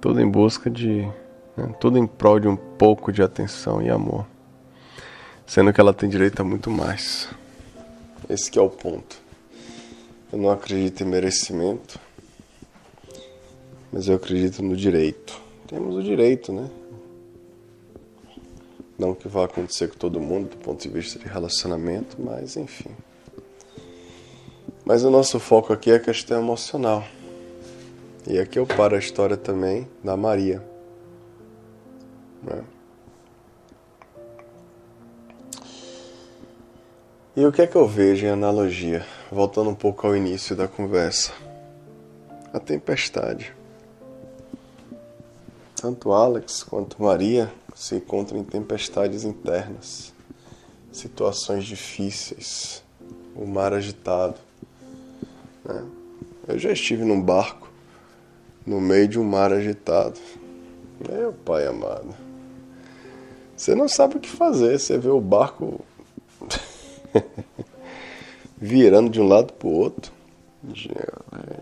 tudo 0.03 0.19
em 0.19 0.29
busca 0.29 0.69
de 0.69 1.07
Né? 1.55 1.73
Tudo 1.79 1.97
em 1.97 2.05
prol 2.05 2.37
de 2.37 2.47
um 2.47 2.57
pouco 2.57 3.09
de 3.09 3.23
atenção 3.23 3.81
e 3.81 3.89
amor. 3.89 4.25
Sendo 5.45 5.71
que 5.73 5.79
ela 5.79 5.93
tem 5.93 6.09
direito 6.09 6.41
a 6.41 6.43
muito 6.43 6.69
mais. 6.69 7.29
Esse 8.29 8.57
é 8.57 8.61
o 8.61 8.69
ponto. 8.69 9.21
Eu 10.31 10.39
não 10.39 10.49
acredito 10.49 11.01
em 11.01 11.05
merecimento, 11.05 11.99
mas 13.91 14.07
eu 14.07 14.15
acredito 14.15 14.63
no 14.63 14.75
direito. 14.75 15.39
Temos 15.67 15.95
o 15.95 16.01
direito, 16.01 16.51
né? 16.51 16.69
Não 18.97 19.13
que 19.13 19.27
vá 19.27 19.45
acontecer 19.45 19.89
com 19.89 19.97
todo 19.97 20.19
mundo 20.19 20.49
do 20.49 20.57
ponto 20.57 20.81
de 20.81 20.89
vista 20.89 21.19
de 21.19 21.27
relacionamento, 21.27 22.15
mas 22.19 22.55
enfim. 22.57 22.91
Mas 24.85 25.03
o 25.03 25.09
nosso 25.09 25.39
foco 25.39 25.71
aqui 25.71 25.91
é 25.91 25.95
a 25.95 25.99
questão 25.99 26.41
emocional. 26.41 27.05
E 28.27 28.39
aqui 28.39 28.57
eu 28.57 28.65
paro 28.65 28.95
a 28.95 28.99
história 28.99 29.37
também 29.37 29.87
da 30.03 30.15
Maria. 30.15 30.63
Né? 32.41 32.63
E 37.35 37.43
o 37.47 37.51
que 37.51 37.63
é 37.63 37.67
que 37.67 37.75
eu 37.75 37.87
vejo 37.87 38.27
em 38.27 38.29
analogia? 38.29 39.03
Voltando 39.31 39.71
um 39.71 39.73
pouco 39.75 40.05
ao 40.05 40.15
início 40.15 40.55
da 40.55 40.67
conversa. 40.67 41.31
A 42.53 42.59
tempestade. 42.59 43.55
Tanto 45.75 46.13
Alex 46.13 46.61
quanto 46.61 47.01
Maria 47.01 47.51
se 47.73 47.95
encontram 47.95 48.37
em 48.37 48.43
tempestades 48.43 49.23
internas, 49.23 50.13
situações 50.91 51.63
difíceis, 51.63 52.83
o 53.35 53.47
mar 53.47 53.73
agitado. 53.73 54.35
Né? 55.65 55.83
Eu 56.47 56.59
já 56.59 56.71
estive 56.71 57.03
num 57.03 57.19
barco 57.19 57.67
no 58.63 58.79
meio 58.79 59.07
de 59.07 59.19
um 59.19 59.23
mar 59.23 59.51
agitado. 59.51 60.19
Meu 61.09 61.33
pai 61.33 61.65
amado. 61.65 62.15
Você 63.57 63.73
não 63.73 63.87
sabe 63.87 64.17
o 64.17 64.19
que 64.19 64.29
fazer. 64.29 64.79
Você 64.79 64.99
vê 64.99 65.09
o 65.09 65.19
barco 65.19 65.83
virando 68.57 69.09
de 69.09 69.21
um 69.21 69.27
lado 69.27 69.53
para 69.53 69.67
o 69.67 69.71
outro. 69.71 70.11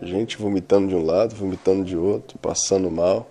Gente 0.02 0.36
vomitando 0.36 0.88
de 0.88 0.94
um 0.94 1.04
lado, 1.04 1.34
vomitando 1.34 1.84
de 1.84 1.96
outro, 1.96 2.38
passando 2.38 2.90
mal. 2.90 3.30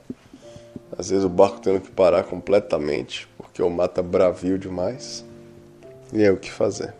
Às 0.98 1.10
vezes 1.10 1.24
o 1.24 1.30
barco 1.30 1.62
tendo 1.62 1.80
que 1.80 1.90
parar 1.90 2.24
completamente 2.24 3.28
porque 3.52 3.62
o 3.62 3.70
mar 3.70 3.90
tá 3.90 4.02
bravio 4.02 4.58
demais. 4.58 5.26
E 6.14 6.24
é 6.24 6.32
o 6.32 6.38
que 6.38 6.50
fazer. 6.50 6.94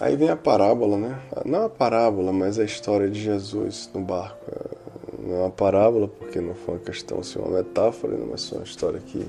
Aí 0.00 0.16
vem 0.16 0.30
a 0.30 0.36
parábola, 0.36 0.96
né? 0.96 1.20
Não 1.44 1.66
a 1.66 1.68
parábola, 1.68 2.32
mas 2.32 2.58
a 2.58 2.64
história 2.64 3.08
de 3.08 3.20
Jesus 3.20 3.90
no 3.92 4.00
barco. 4.00 4.50
Não 5.18 5.36
é 5.36 5.40
uma 5.40 5.50
parábola, 5.50 6.08
porque 6.08 6.40
não 6.40 6.54
foi 6.54 6.74
uma 6.74 6.80
questão, 6.80 7.20
assim, 7.20 7.38
uma 7.38 7.58
metáfora, 7.58 8.16
mas 8.28 8.48
foi 8.48 8.58
uma 8.58 8.64
história 8.64 8.98
que, 8.98 9.24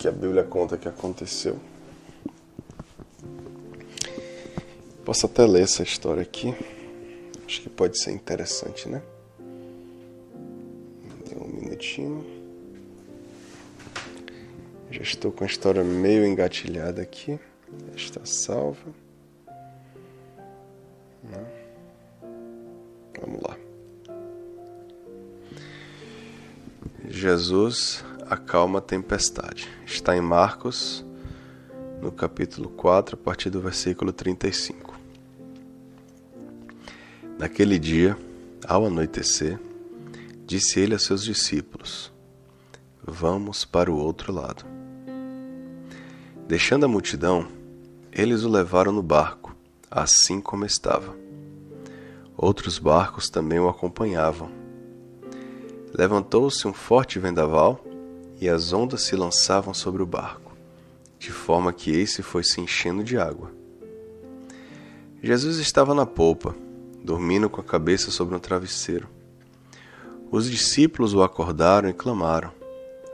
que 0.00 0.08
a 0.08 0.10
Bíblia 0.10 0.42
conta 0.42 0.78
que 0.78 0.88
aconteceu. 0.88 1.58
Posso 5.04 5.26
até 5.26 5.44
ler 5.44 5.64
essa 5.64 5.82
história 5.82 6.22
aqui. 6.22 6.54
Acho 7.44 7.60
que 7.60 7.68
pode 7.68 8.02
ser 8.02 8.10
interessante, 8.12 8.88
né? 8.88 9.02
Um 11.36 11.48
minutinho. 11.48 12.24
Já 14.90 15.02
estou 15.02 15.30
com 15.30 15.44
a 15.44 15.46
história 15.46 15.84
meio 15.84 16.24
engatilhada 16.24 17.02
aqui. 17.02 17.38
Está 17.94 18.24
salva. 18.24 18.94
Vamos 23.20 23.42
lá. 23.42 23.58
Jesus 27.06 28.02
acalma 28.30 28.78
a 28.78 28.82
tempestade. 28.82 29.68
Está 29.84 30.16
em 30.16 30.20
Marcos, 30.20 31.04
no 32.00 32.12
capítulo 32.12 32.70
4, 32.70 33.16
a 33.16 33.18
partir 33.18 33.50
do 33.50 33.60
versículo 33.60 34.12
35. 34.12 34.96
Naquele 37.38 37.78
dia, 37.78 38.16
ao 38.66 38.86
anoitecer, 38.86 39.58
disse 40.46 40.78
ele 40.78 40.94
a 40.94 40.98
seus 40.98 41.24
discípulos: 41.24 42.12
Vamos 43.02 43.64
para 43.64 43.90
o 43.90 43.98
outro 43.98 44.32
lado. 44.32 44.64
Deixando 46.46 46.84
a 46.84 46.88
multidão, 46.88 47.48
eles 48.12 48.44
o 48.44 48.48
levaram 48.48 48.92
no 48.92 49.02
barco, 49.02 49.54
assim 49.90 50.40
como 50.40 50.64
estava 50.64 51.14
Outros 52.42 52.78
barcos 52.78 53.28
também 53.28 53.58
o 53.58 53.68
acompanhavam. 53.68 54.50
Levantou-se 55.92 56.66
um 56.66 56.72
forte 56.72 57.18
vendaval 57.18 57.84
e 58.40 58.48
as 58.48 58.72
ondas 58.72 59.02
se 59.02 59.14
lançavam 59.14 59.74
sobre 59.74 60.02
o 60.02 60.06
barco, 60.06 60.56
de 61.18 61.30
forma 61.30 61.74
que 61.74 61.90
esse 61.90 62.22
foi 62.22 62.42
se 62.42 62.58
enchendo 62.58 63.04
de 63.04 63.18
água. 63.18 63.52
Jesus 65.22 65.58
estava 65.58 65.94
na 65.94 66.06
polpa, 66.06 66.56
dormindo 67.04 67.50
com 67.50 67.60
a 67.60 67.64
cabeça 67.64 68.10
sobre 68.10 68.34
um 68.34 68.38
travesseiro. 68.38 69.06
Os 70.30 70.50
discípulos 70.50 71.12
o 71.12 71.22
acordaram 71.22 71.90
e 71.90 71.92
clamaram: 71.92 72.50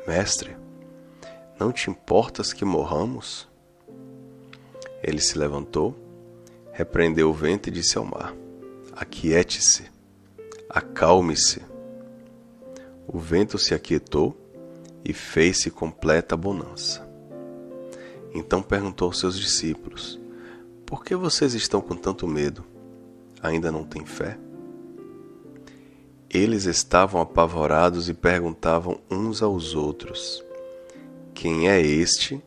Mestre, 0.07 0.57
não 1.59 1.73
te 1.73 1.91
importas 1.91 2.53
que 2.53 2.65
morramos? 2.65 3.49
Ele 5.03 5.21
se 5.21 5.37
levantou, 5.37 5.97
repreendeu 6.73 7.31
o 7.31 7.35
vento 7.35 7.69
e 7.69 7.73
disse 7.73 7.99
ao 7.99 8.05
mar: 8.05 8.33
Aquiete-se, 8.93 9.91
acalme-se. 10.71 11.61
O 13.09 13.19
vento 13.19 13.59
se 13.59 13.75
aquietou 13.75 14.46
e 15.07 15.13
fez-se 15.13 15.71
completa 15.71 16.37
bonança. 16.37 17.09
Então 18.35 18.61
perguntou 18.61 19.07
aos 19.07 19.21
seus 19.21 19.39
discípulos: 19.39 20.19
Por 20.85 21.05
que 21.05 21.15
vocês 21.15 21.55
estão 21.55 21.81
com 21.81 21.95
tanto 21.95 22.27
medo? 22.27 22.65
Ainda 23.41 23.71
não 23.71 23.85
têm 23.85 24.05
fé? 24.05 24.37
Eles 26.29 26.65
estavam 26.65 27.21
apavorados 27.21 28.09
e 28.09 28.15
perguntavam 28.15 29.01
uns 29.09 29.43
aos 29.43 29.77
outros: 29.77 30.45
Quem 31.33 31.69
é 31.69 31.81
este 31.81 32.43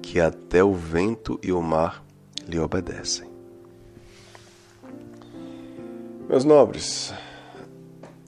que 0.00 0.18
até 0.18 0.64
o 0.64 0.72
vento 0.72 1.38
e 1.42 1.52
o 1.52 1.60
mar 1.60 2.02
lhe 2.46 2.58
obedecem? 2.58 3.28
Meus 6.26 6.44
nobres, 6.44 7.12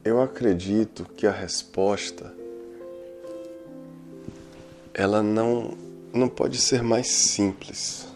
eu 0.05 0.21
acredito 0.21 1.07
que 1.17 1.27
a 1.27 1.33
resposta 1.33 2.40
ela 4.95 5.23
não 5.23 5.77
não 6.13 6.29
pode 6.29 6.59
ser 6.59 6.83
mais 6.83 7.09
simples. 7.09 8.09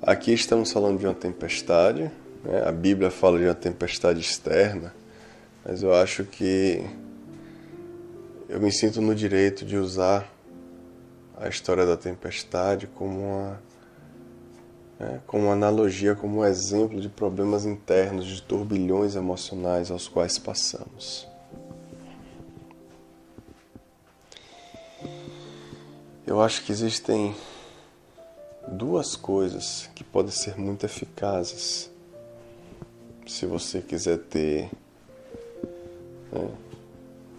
Aqui 0.00 0.32
estamos 0.32 0.72
falando 0.72 0.98
de 0.98 1.06
uma 1.06 1.14
tempestade, 1.14 2.10
né? 2.42 2.62
a 2.66 2.72
Bíblia 2.72 3.10
fala 3.10 3.38
de 3.38 3.44
uma 3.44 3.54
tempestade 3.54 4.20
externa, 4.20 4.94
mas 5.64 5.82
eu 5.82 5.94
acho 5.94 6.24
que 6.24 6.82
eu 8.48 8.58
me 8.60 8.72
sinto 8.72 9.00
no 9.00 9.14
direito 9.14 9.64
de 9.64 9.76
usar 9.76 10.26
a 11.36 11.48
história 11.48 11.84
da 11.84 11.96
tempestade 11.96 12.86
como 12.86 13.20
uma 13.20 13.60
é, 14.98 15.18
como 15.26 15.50
analogia, 15.50 16.14
como 16.14 16.38
um 16.38 16.44
exemplo 16.44 17.00
de 17.00 17.08
problemas 17.08 17.66
internos, 17.66 18.24
de 18.26 18.40
turbilhões 18.40 19.16
emocionais 19.16 19.90
aos 19.90 20.06
quais 20.06 20.38
passamos. 20.38 21.31
Eu 26.26 26.40
acho 26.40 26.64
que 26.64 26.72
existem 26.72 27.34
duas 28.68 29.16
coisas 29.16 29.90
que 29.94 30.04
podem 30.04 30.30
ser 30.30 30.58
muito 30.58 30.86
eficazes 30.86 31.90
se 33.26 33.46
você 33.46 33.80
quiser 33.80 34.18
ter. 34.18 34.70
Né, 36.32 36.48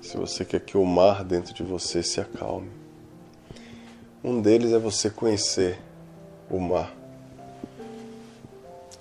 se 0.02 0.18
você 0.18 0.44
quer 0.44 0.60
que 0.60 0.78
o 0.78 0.86
mar 0.86 1.24
dentro 1.24 1.54
de 1.54 1.64
você 1.64 2.04
se 2.04 2.20
acalme. 2.20 2.70
Um 4.24 4.42
deles 4.42 4.72
é 4.72 4.80
você 4.80 5.10
conhecer 5.10 5.80
o 6.50 6.60
mar 6.60 6.94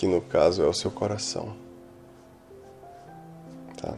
que 0.03 0.07
no 0.09 0.21
caso 0.21 0.65
é 0.65 0.67
o 0.67 0.73
seu 0.73 0.91
coração. 0.91 1.55
Tá? 3.81 3.95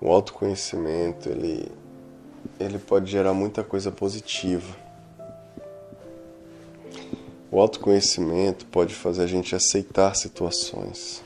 O 0.00 0.08
autoconhecimento, 0.08 1.28
ele, 1.28 1.68
ele 2.64 2.78
pode 2.78 3.10
gerar 3.10 3.34
muita 3.34 3.62
coisa 3.62 3.90
positiva. 3.90 4.76
O 7.50 7.60
autoconhecimento 7.60 8.64
pode 8.66 8.94
fazer 8.94 9.24
a 9.24 9.26
gente 9.26 9.54
aceitar 9.54 10.14
situações. 10.16 11.22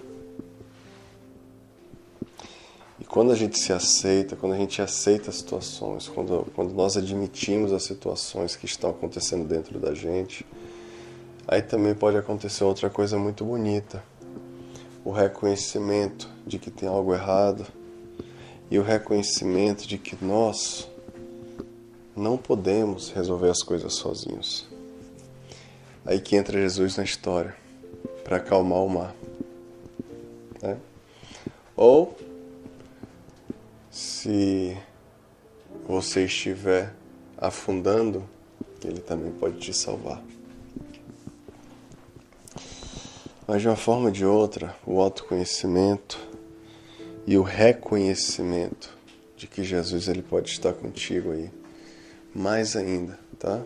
E 2.99 3.05
quando 3.05 3.31
a 3.31 3.37
gente 3.37 3.59
se 3.59 3.73
aceita, 3.73 4.35
quando 4.35 4.55
a 4.55 4.57
gente 4.57 4.83
aceita 4.83 5.31
as 5.31 5.37
situações, 5.37 6.09
quando, 6.09 6.47
quando 6.55 6.73
nós 6.75 6.97
admitimos 6.97 7.73
as 7.73 7.85
situações 7.85 8.57
que 8.57 8.67
estão 8.67 8.91
acontecendo 8.91 9.47
dentro 9.47 9.79
da 9.79 9.95
gente, 9.95 10.45
aí 11.47 11.63
também 11.63 11.95
pode 11.95 12.17
acontecer 12.17 12.65
outra 12.65 12.91
coisa 12.91 13.17
muito 13.19 13.45
bonita. 13.45 14.03
o 15.05 15.13
reconhecimento 15.13 16.29
de 16.45 16.59
que 16.59 16.69
tem 16.69 16.89
algo 16.89 17.15
errado 17.15 17.65
e 18.69 18.77
o 18.77 18.83
reconhecimento 18.83 19.87
de 19.87 19.97
que 19.99 20.17
nós 20.25 20.89
não 22.17 22.39
podemos 22.39 23.11
resolver 23.11 23.51
as 23.51 23.63
coisas 23.63 23.95
sozinhos. 23.95 24.67
Aí 26.05 26.19
que 26.19 26.35
entra 26.37 26.59
Jesus 26.59 26.97
na 26.97 27.05
história 27.05 27.55
para 28.25 28.39
acalmar 28.39 28.79
o 28.79 28.89
mar. 28.89 29.15
Né? 30.63 30.79
Ou 31.77 32.17
se 33.91 34.77
você 35.87 36.25
estiver 36.25 36.95
afundando, 37.37 38.25
ele 38.83 39.01
também 39.01 39.31
pode 39.33 39.59
te 39.59 39.75
salvar. 39.75 40.23
Mas 43.47 43.63
de 43.63 43.69
uma 43.69 43.77
forma 43.77 44.07
ou 44.07 44.11
de 44.11 44.25
outra, 44.25 44.75
o 44.85 45.01
autoconhecimento 45.01 46.19
e 47.27 47.37
o 47.37 47.43
reconhecimento 47.43 48.97
de 49.37 49.47
que 49.47 49.63
Jesus 49.63 50.09
ele 50.09 50.23
pode 50.23 50.51
estar 50.51 50.73
contigo 50.73 51.33
aí, 51.33 51.51
mais 52.37 52.77
ainda, 52.77 53.19
tá? 53.39 53.63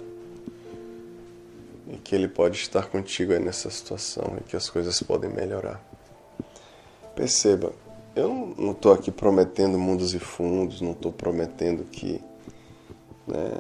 E 1.89 1.97
que 1.97 2.15
ele 2.15 2.29
pode 2.29 2.57
estar 2.57 2.87
contigo 2.87 3.33
aí 3.33 3.41
nessa 3.41 3.69
situação 3.69 4.37
e 4.41 4.45
que 4.45 4.57
as 4.57 4.71
coisas 4.71 5.03
podem 5.03 5.29
melhorar. 5.29 5.83
Perceba, 7.17 7.73
eu 8.15 8.55
não 8.57 8.73
estou 8.73 8.93
aqui 8.93 9.11
prometendo 9.11 9.79
mundos 9.79 10.15
e 10.15 10.19
fundos, 10.19 10.81
não 10.81 10.93
estou 10.93 11.13
prometendo 11.13 11.85
que 11.85 12.21
né, 13.27 13.51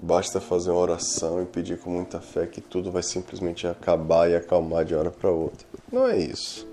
basta 0.00 0.40
fazer 0.40 0.70
uma 0.70 0.80
oração 0.80 1.42
e 1.42 1.46
pedir 1.46 1.78
com 1.78 1.90
muita 1.90 2.20
fé 2.20 2.46
que 2.46 2.60
tudo 2.60 2.90
vai 2.90 3.02
simplesmente 3.02 3.66
acabar 3.66 4.30
e 4.30 4.36
acalmar 4.36 4.84
de 4.84 4.94
hora 4.94 5.10
para 5.10 5.30
outra. 5.30 5.66
Não 5.92 6.06
é 6.06 6.18
isso. 6.18 6.66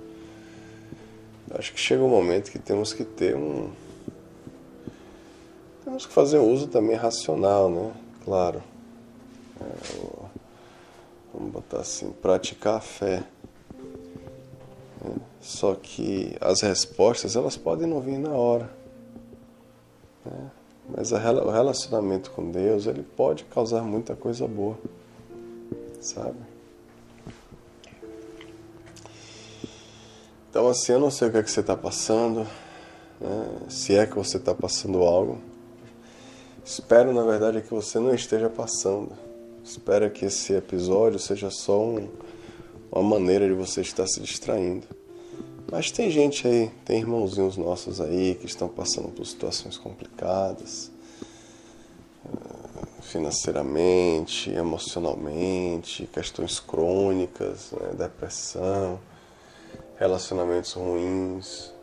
Acho 1.52 1.74
que 1.74 1.80
chega 1.80 2.04
um 2.04 2.10
momento 2.10 2.52
que 2.52 2.60
temos 2.60 2.92
que 2.92 3.04
ter 3.04 3.36
um. 3.36 3.70
Temos 5.86 6.08
que 6.08 6.12
fazer 6.12 6.40
uso 6.40 6.66
também 6.66 6.96
racional, 6.96 7.70
né? 7.70 7.94
Claro. 8.24 8.64
É, 9.62 10.26
vamos 11.32 11.54
botar 11.54 11.82
assim, 11.82 12.10
praticar 12.10 12.78
a 12.78 12.82
fé. 12.82 13.24
Só 15.40 15.76
que 15.76 16.36
as 16.42 16.62
respostas 16.62 17.36
elas 17.36 17.56
podem 17.56 17.88
não 17.88 18.02
vir 18.02 18.18
na 18.18 18.32
hora. 18.32 18.68
Né? 20.26 20.52
Mas 20.90 21.14
a, 21.14 21.32
o 21.32 21.52
relacionamento 21.52 22.32
com 22.32 22.50
Deus 22.50 22.88
ele 22.88 23.04
pode 23.04 23.44
causar 23.44 23.84
muita 23.84 24.16
coisa 24.16 24.48
boa, 24.48 24.76
sabe? 26.02 26.40
Então 30.50 30.68
assim, 30.68 30.94
eu 30.94 31.00
não 31.00 31.12
sei 31.12 31.28
o 31.28 31.32
que 31.32 31.38
é 31.38 31.44
que 31.44 31.52
você 31.52 31.60
está 31.60 31.78
passando, 31.78 32.40
né? 33.22 33.60
se 33.70 33.96
é 33.96 34.08
que 34.08 34.16
você 34.16 34.38
está 34.38 34.56
passando 34.56 35.04
algo. 35.04 35.40
Espero 36.66 37.14
na 37.14 37.22
verdade 37.22 37.62
que 37.62 37.70
você 37.70 38.00
não 38.00 38.12
esteja 38.12 38.50
passando. 38.50 39.12
Espero 39.64 40.10
que 40.10 40.26
esse 40.26 40.52
episódio 40.52 41.20
seja 41.20 41.52
só 41.52 41.80
um, 41.80 42.10
uma 42.92 43.04
maneira 43.04 43.48
de 43.48 43.54
você 43.54 43.82
estar 43.82 44.08
se 44.08 44.20
distraindo. 44.20 44.88
Mas 45.72 45.92
tem 45.92 46.10
gente 46.10 46.48
aí, 46.48 46.72
tem 46.84 47.02
irmãozinhos 47.02 47.56
nossos 47.56 48.02
aí 48.02 48.34
que 48.34 48.48
estão 48.48 48.68
passando 48.68 49.10
por 49.10 49.24
situações 49.28 49.78
complicadas, 49.78 50.90
eh, 52.26 52.86
financeiramente, 53.02 54.50
emocionalmente, 54.50 56.08
questões 56.08 56.60
crônicas, 56.60 57.74
né, 57.74 57.94
depressão, 57.96 59.00
relacionamentos 59.98 60.74
ruins. 60.74 61.75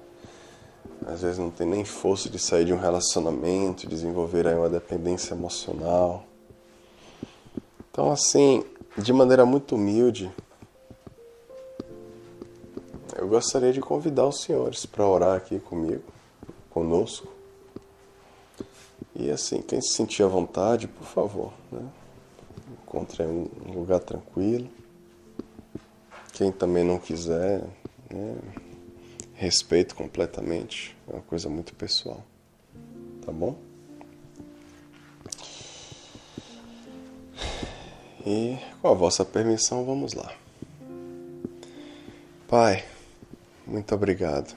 Às 1.07 1.23
vezes 1.23 1.39
não 1.39 1.51
tem 1.51 1.67
nem 1.67 1.85
força 1.85 2.29
de 2.29 2.39
sair 2.39 2.65
de 2.65 2.73
um 2.73 2.79
relacionamento, 2.79 3.89
desenvolver 3.89 4.47
aí 4.47 4.55
uma 4.55 4.69
dependência 4.69 5.35
emocional. 5.35 6.25
Então, 7.91 8.11
assim, 8.11 8.65
de 8.97 9.13
maneira 9.13 9.45
muito 9.45 9.75
humilde, 9.75 10.33
eu 13.17 13.29
gostaria 13.29 13.73
de 13.73 13.81
convidar 13.81 14.27
os 14.27 14.43
senhores 14.43 14.87
para 14.87 15.07
orar 15.07 15.37
aqui 15.37 15.59
comigo, 15.59 16.03
conosco. 16.71 17.29
E 19.15 19.31
assim, 19.31 19.61
quem 19.61 19.81
se 19.81 19.95
sentir 19.95 20.23
à 20.23 20.27
vontade, 20.27 20.89
por 20.89 21.07
favor, 21.07 21.53
né? 21.71 21.87
encontre 22.83 23.23
um 23.25 23.49
lugar 23.75 24.01
tranquilo. 24.01 24.69
Quem 26.33 26.51
também 26.51 26.85
não 26.85 26.99
quiser, 26.99 27.63
né? 28.11 28.37
Respeito 29.43 29.97
completamente, 29.97 30.97
é 31.09 31.15
uma 31.15 31.23
coisa 31.23 31.49
muito 31.49 31.75
pessoal. 31.75 32.25
Tá 33.27 33.33
bom? 33.33 33.59
E 38.25 38.57
com 38.81 38.87
a 38.87 38.95
vossa 38.95 39.25
permissão, 39.25 39.85
vamos 39.85 40.13
lá. 40.13 40.33
Pai, 42.47 42.85
muito 43.67 43.93
obrigado. 43.93 44.55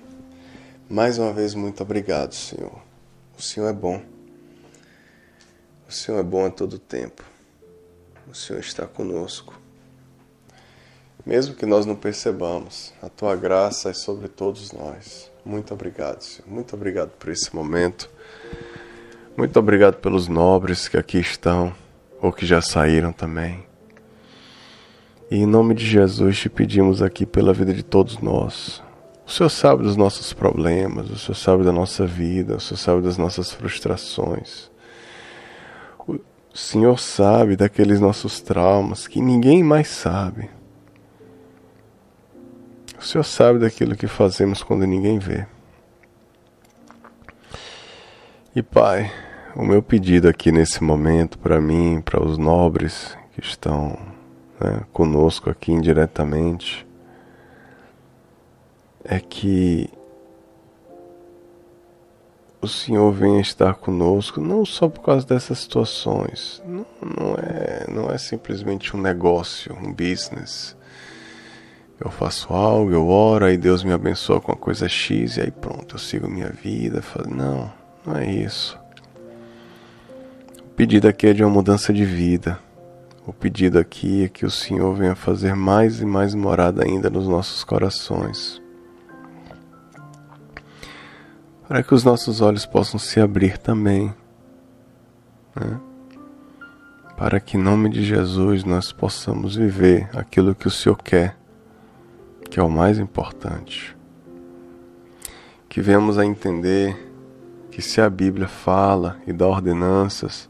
Mais 0.88 1.18
uma 1.18 1.34
vez, 1.34 1.56
muito 1.56 1.82
obrigado, 1.82 2.34
Senhor. 2.34 2.80
O 3.36 3.42
Senhor 3.42 3.68
é 3.68 3.74
bom. 3.74 4.00
O 5.90 5.92
Senhor 5.92 6.20
é 6.20 6.24
bom 6.24 6.46
a 6.46 6.52
todo 6.52 6.78
tempo. 6.78 7.24
O 8.28 8.36
Senhor 8.36 8.60
está 8.60 8.86
conosco. 8.86 9.60
Mesmo 11.26 11.56
que 11.56 11.66
nós 11.66 11.86
não 11.86 11.96
percebamos, 11.96 12.94
a 13.02 13.10
tua 13.10 13.36
graça 13.36 13.90
é 13.90 13.94
sobre 13.94 14.28
todos 14.28 14.72
nós. 14.72 15.32
Muito 15.44 15.74
obrigado, 15.74 16.22
Senhor. 16.22 16.48
Muito 16.48 16.76
obrigado 16.76 17.10
por 17.18 17.30
esse 17.30 17.56
momento. 17.56 18.10
Muito 19.36 19.58
obrigado 19.58 19.96
pelos 19.96 20.28
nobres 20.28 20.88
que 20.88 20.98
aqui 20.98 21.18
estão 21.18 21.74
ou 22.22 22.32
que 22.32 22.46
já 22.46 22.62
saíram 22.62 23.12
também. 23.12 23.66
E 25.32 25.38
em 25.38 25.46
nome 25.46 25.74
de 25.74 25.86
Jesus 25.86 26.38
te 26.38 26.50
pedimos 26.50 27.02
aqui 27.02 27.26
pela 27.26 27.54
vida 27.54 27.74
de 27.74 27.82
todos 27.82 28.20
nós, 28.20 28.84
o 29.26 29.32
Senhor 29.32 29.50
sabe 29.50 29.82
dos 29.82 29.98
nossos 29.98 30.34
problemas, 30.34 31.10
o 31.10 31.18
Senhor 31.18 31.36
sabe 31.36 31.64
da 31.64 31.72
nossa 31.72 32.06
vida, 32.06 32.58
o 32.58 32.60
Senhor 32.60 32.78
sabe 32.78 33.02
das 33.02 33.18
nossas 33.18 33.52
frustrações. 33.52 34.70
O 35.98 36.20
Senhor 36.54 37.00
sabe 37.00 37.56
daqueles 37.56 38.00
nossos 38.00 38.40
traumas 38.40 39.08
que 39.08 39.20
ninguém 39.20 39.64
mais 39.64 39.88
sabe. 39.88 40.50
O 43.06 43.08
Senhor 43.08 43.24
sabe 43.24 43.60
daquilo 43.60 43.96
que 43.96 44.08
fazemos 44.08 44.64
quando 44.64 44.84
ninguém 44.88 45.20
vê. 45.20 45.46
E 48.56 48.64
Pai, 48.64 49.12
o 49.56 49.64
meu 49.64 49.84
pedido 49.84 50.28
aqui 50.28 50.52
nesse 50.52 50.84
momento 50.84 51.38
para 51.38 51.62
mim, 51.62 52.02
para 52.02 52.20
os 52.20 52.40
nobres 52.40 53.16
que 53.32 53.42
estão 53.42 53.96
né, 54.60 54.82
conosco 54.92 55.52
aqui 55.52 55.72
indiretamente, 55.72 56.84
é 59.04 59.20
que 59.20 59.88
o 62.60 62.68
Senhor 62.68 63.12
venha 63.12 63.40
estar 63.40 63.76
conosco, 63.76 64.42
não 64.42 64.66
só 64.66 64.90
por 64.90 65.02
causa 65.02 65.28
dessas 65.28 65.60
situações. 65.60 66.60
Não, 66.66 66.88
não, 67.04 67.36
é, 67.36 67.86
não 67.88 68.10
é 68.10 68.18
simplesmente 68.18 68.98
um 68.98 69.00
negócio, 69.00 69.76
um 69.76 69.94
business. 69.94 70.76
Eu 72.00 72.12
faço 72.12 72.54
algo, 72.54 72.92
eu 72.92 73.08
oro, 73.08 73.46
aí 73.46 73.58
Deus 73.58 73.84
me 73.84 73.92
abençoa 73.92 74.42
com 74.42 74.52
a 74.52 74.56
coisa 74.56 74.88
X 74.88 75.38
e 75.38 75.42
aí 75.42 75.52
pronto, 75.52 75.96
eu 75.96 76.00
sigo 76.00 76.30
minha 76.30 76.50
vida. 76.50 77.02
Não, 77.28 77.72
não 78.06 78.18
é 78.18 78.30
isso. 78.30 78.78
O 80.60 80.76
pedido 80.76 81.08
aqui 81.08 81.28
é 81.28 81.34
de 81.34 81.44
uma 81.44 81.50
mudança 81.50 81.94
de 81.94 82.04
vida. 82.04 82.60
O 83.26 83.34
pedido 83.34 83.80
aqui 83.80 84.26
é 84.26 84.28
que 84.28 84.46
o 84.46 84.52
Senhor 84.52 84.94
venha 84.94 85.16
fazer 85.16 85.56
mais 85.56 86.02
e 86.02 86.06
mais 86.06 86.36
morada 86.36 86.84
ainda 86.84 87.10
nos 87.10 87.28
nossos 87.28 87.64
corações 87.64 88.62
para 91.68 91.82
que 91.82 91.94
os 91.94 92.04
nossos 92.04 92.42
olhos 92.42 92.66
possam 92.66 93.00
se 93.00 93.20
abrir 93.20 93.58
também, 93.58 94.14
né? 95.56 95.80
para 97.18 97.40
que 97.40 97.58
em 97.58 97.62
nome 97.62 97.90
de 97.90 98.04
Jesus 98.04 98.64
nós 98.64 98.92
possamos 98.92 99.56
viver 99.56 100.10
aquilo 100.14 100.54
que 100.54 100.68
o 100.68 100.72
Senhor 100.72 100.98
quer, 100.98 101.36
que 102.56 102.60
é 102.62 102.64
o 102.64 102.70
mais 102.70 103.00
importante. 103.00 103.94
Que 105.68 105.82
venhamos 105.82 106.18
a 106.18 106.26
entender 106.26 106.96
que 107.70 107.82
se 107.82 108.00
a 108.00 108.10
Bíblia 108.10 108.48
fala 108.48 109.20
e 109.28 109.34
dá 109.34 109.46
ordenanças, 109.46 110.50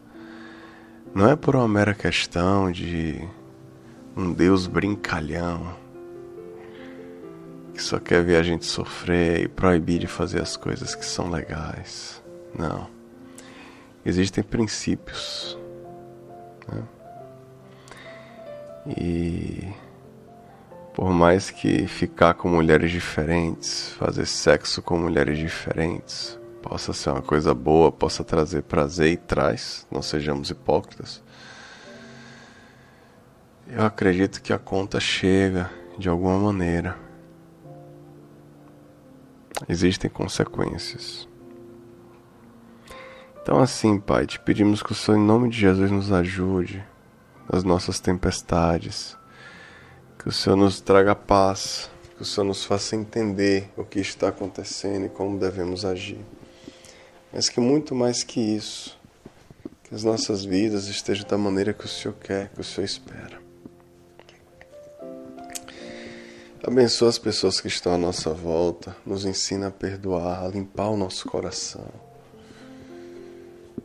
não 1.16 1.28
é 1.28 1.36
por 1.36 1.56
uma 1.56 1.68
mera 1.68 1.96
questão 1.96 2.72
de 2.72 3.28
um 4.16 4.32
Deus 4.32 4.68
brincalhão 4.68 5.76
que 7.74 7.82
só 7.82 7.98
quer 7.98 8.24
ver 8.24 8.36
a 8.36 8.44
gente 8.44 8.68
sofrer 8.68 9.42
e 9.42 9.48
proibir 9.48 9.98
de 9.98 10.06
fazer 10.06 10.44
as 10.44 10.56
coisas 10.56 10.94
que 10.94 11.04
são 11.04 11.32
legais. 11.32 12.22
Não. 12.56 12.88
Existem 14.06 14.44
princípios. 14.44 15.58
Né? 16.72 16.84
E 18.96 19.85
Por 20.96 21.12
mais 21.12 21.52
que 21.52 21.86
ficar 21.88 22.36
com 22.36 22.48
mulheres 22.48 22.90
diferentes, 22.90 23.90
fazer 24.00 24.26
sexo 24.26 24.82
com 24.82 24.98
mulheres 24.98 25.38
diferentes, 25.38 26.40
possa 26.62 26.94
ser 26.94 27.10
uma 27.10 27.22
coisa 27.22 27.54
boa, 27.54 27.92
possa 27.92 28.24
trazer 28.24 28.64
prazer 28.64 29.12
e 29.12 29.18
traz, 29.18 29.86
não 29.92 30.02
sejamos 30.02 30.50
hipócritas. 30.50 31.22
Eu 33.68 33.84
acredito 33.84 34.42
que 34.42 34.54
a 34.54 34.58
conta 34.58 34.98
chega 34.98 35.70
de 36.00 36.08
alguma 36.08 36.40
maneira. 36.40 36.96
Existem 39.68 40.10
consequências. 40.10 41.28
Então, 43.42 43.60
assim, 43.60 44.00
Pai, 44.00 44.26
te 44.26 44.40
pedimos 44.40 44.82
que 44.82 44.94
o 44.94 44.96
Senhor, 44.96 45.18
em 45.18 45.26
nome 45.26 45.50
de 45.50 45.60
Jesus, 45.60 45.92
nos 45.92 46.10
ajude 46.14 46.82
nas 47.52 47.66
nossas 47.66 48.00
tempestades. 48.00 49.18
Que 50.26 50.30
o 50.30 50.32
Senhor 50.32 50.56
nos 50.56 50.82
traga 50.82 51.14
paz. 51.14 51.88
Que 52.16 52.24
o 52.24 52.26
Senhor 52.26 52.48
nos 52.48 52.66
faça 52.66 52.96
entender 52.96 53.70
o 53.78 53.84
que 53.84 54.00
está 54.00 54.30
acontecendo 54.30 55.06
e 55.06 55.10
como 55.10 55.38
devemos 55.38 55.86
agir. 55.86 56.26
Mas 57.32 57.48
que 57.48 57.60
muito 57.60 57.94
mais 57.94 58.24
que 58.24 58.40
isso, 58.40 58.98
que 59.84 59.94
as 59.94 60.04
nossas 60.04 60.44
vidas 60.44 60.88
estejam 60.88 61.28
da 61.28 61.38
maneira 61.38 61.74
que 61.74 61.86
o 61.86 61.88
Senhor 61.88 62.16
quer, 62.16 62.50
que 62.50 62.62
o 62.62 62.64
Senhor 62.64 62.86
espera. 62.86 63.40
Abençoa 66.66 67.10
as 67.10 67.20
pessoas 67.20 67.62
que 67.62 67.68
estão 67.68 67.94
à 67.94 67.98
nossa 68.00 68.32
volta, 68.32 68.98
nos 69.06 69.26
ensina 69.26 69.68
a 69.68 69.72
perdoar, 69.72 70.44
a 70.44 70.48
limpar 70.48 70.90
o 70.90 70.98
nosso 70.98 71.28
coração 71.28 71.86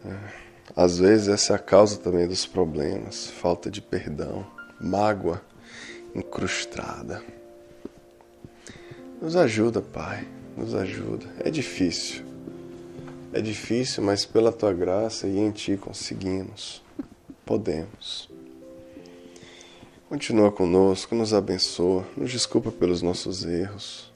é. 0.02 0.16
Às 0.74 0.98
vezes 0.98 1.28
essa 1.28 1.52
é 1.52 1.56
a 1.56 1.58
causa 1.58 1.98
também 1.98 2.26
dos 2.26 2.46
problemas, 2.46 3.26
falta 3.26 3.70
de 3.70 3.82
perdão, 3.82 4.46
mágoa 4.80 5.42
incrustada. 6.14 7.22
Nos 9.20 9.36
ajuda, 9.36 9.80
Pai, 9.80 10.26
nos 10.56 10.74
ajuda. 10.74 11.26
É 11.40 11.50
difícil, 11.50 12.24
é 13.32 13.40
difícil, 13.40 14.02
mas 14.02 14.24
pela 14.24 14.52
tua 14.52 14.72
graça 14.72 15.26
e 15.26 15.38
em 15.38 15.50
ti 15.50 15.76
conseguimos, 15.76 16.82
podemos. 17.44 18.30
Continua 20.08 20.50
conosco, 20.50 21.14
nos 21.14 21.32
abençoa, 21.32 22.06
nos 22.16 22.30
desculpa 22.30 22.72
pelos 22.72 23.02
nossos 23.02 23.44
erros 23.44 24.10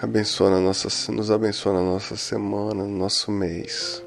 abençoa 0.00 0.48
na 0.50 0.60
nossa, 0.60 1.12
nos 1.12 1.30
abençoa 1.30 1.74
na 1.74 1.82
nossa 1.82 2.16
semana, 2.16 2.84
no 2.84 2.96
nosso 2.96 3.30
mês. 3.30 4.02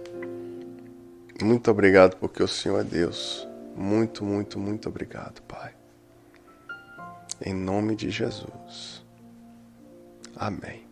Muito 1.41 1.69
obrigado 1.69 2.17
porque 2.17 2.41
o 2.41 2.47
Senhor 2.47 2.79
é 2.79 2.83
Deus. 2.83 3.47
Muito, 3.75 4.25
muito, 4.25 4.57
muito 4.57 4.89
obrigado, 4.89 5.41
Pai. 5.43 5.72
Em 7.41 7.53
nome 7.53 7.95
de 7.95 8.09
Jesus. 8.09 9.03
Amém. 10.35 10.83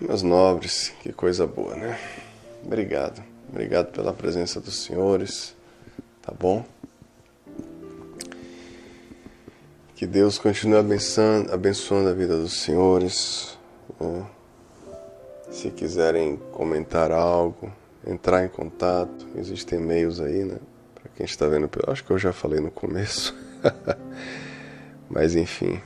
Meus 0.00 0.22
nobres, 0.22 0.92
que 1.00 1.12
coisa 1.12 1.46
boa, 1.46 1.74
né? 1.76 1.98
Obrigado. 2.64 3.22
Obrigado 3.48 3.92
pela 3.92 4.12
presença 4.12 4.60
dos 4.60 4.82
senhores. 4.82 5.54
Tá 6.20 6.32
bom? 6.32 6.64
Que 9.94 10.06
Deus 10.06 10.38
continue 10.38 10.78
abençoando, 10.78 11.52
abençoando 11.52 12.08
a 12.08 12.12
vida 12.12 12.36
dos 12.36 12.60
senhores. 12.60 13.56
Né? 14.00 14.26
Se 15.50 15.70
quiserem 15.70 16.36
comentar 16.52 17.12
algo, 17.12 17.72
entrar 18.06 18.44
em 18.44 18.48
contato, 18.48 19.26
existem 19.36 19.78
e-mails 19.78 20.20
aí, 20.20 20.44
né? 20.44 20.58
Quem 21.16 21.24
está 21.24 21.46
vendo, 21.46 21.70
acho 21.86 22.04
que 22.04 22.10
eu 22.10 22.18
já 22.18 22.32
falei 22.32 22.60
no 22.60 22.70
começo. 22.70 23.34
Mas 25.08 25.36
enfim, 25.36 25.80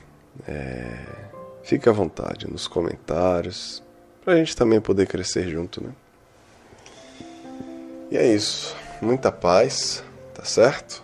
é... 0.47 1.05
fique 1.63 1.87
à 1.87 1.91
vontade 1.91 2.49
nos 2.49 2.67
comentários, 2.67 3.83
para 4.23 4.33
a 4.33 4.37
gente 4.37 4.55
também 4.55 4.81
poder 4.81 5.07
crescer 5.07 5.47
junto, 5.47 5.83
né? 5.83 5.91
E 8.11 8.17
é 8.17 8.33
isso. 8.33 8.75
Muita 9.01 9.31
paz, 9.31 10.03
tá 10.33 10.43
certo? 10.43 11.03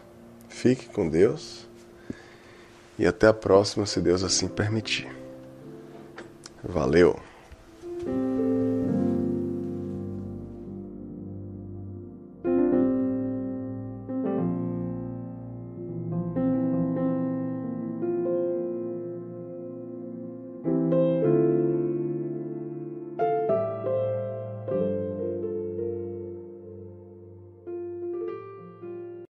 Fique 0.49 0.87
com 0.87 1.07
Deus. 1.07 1.67
E 2.97 3.05
até 3.05 3.27
a 3.27 3.33
próxima, 3.33 3.85
se 3.85 4.01
Deus 4.01 4.23
assim 4.23 4.47
permitir. 4.47 5.07
Valeu! 6.63 7.19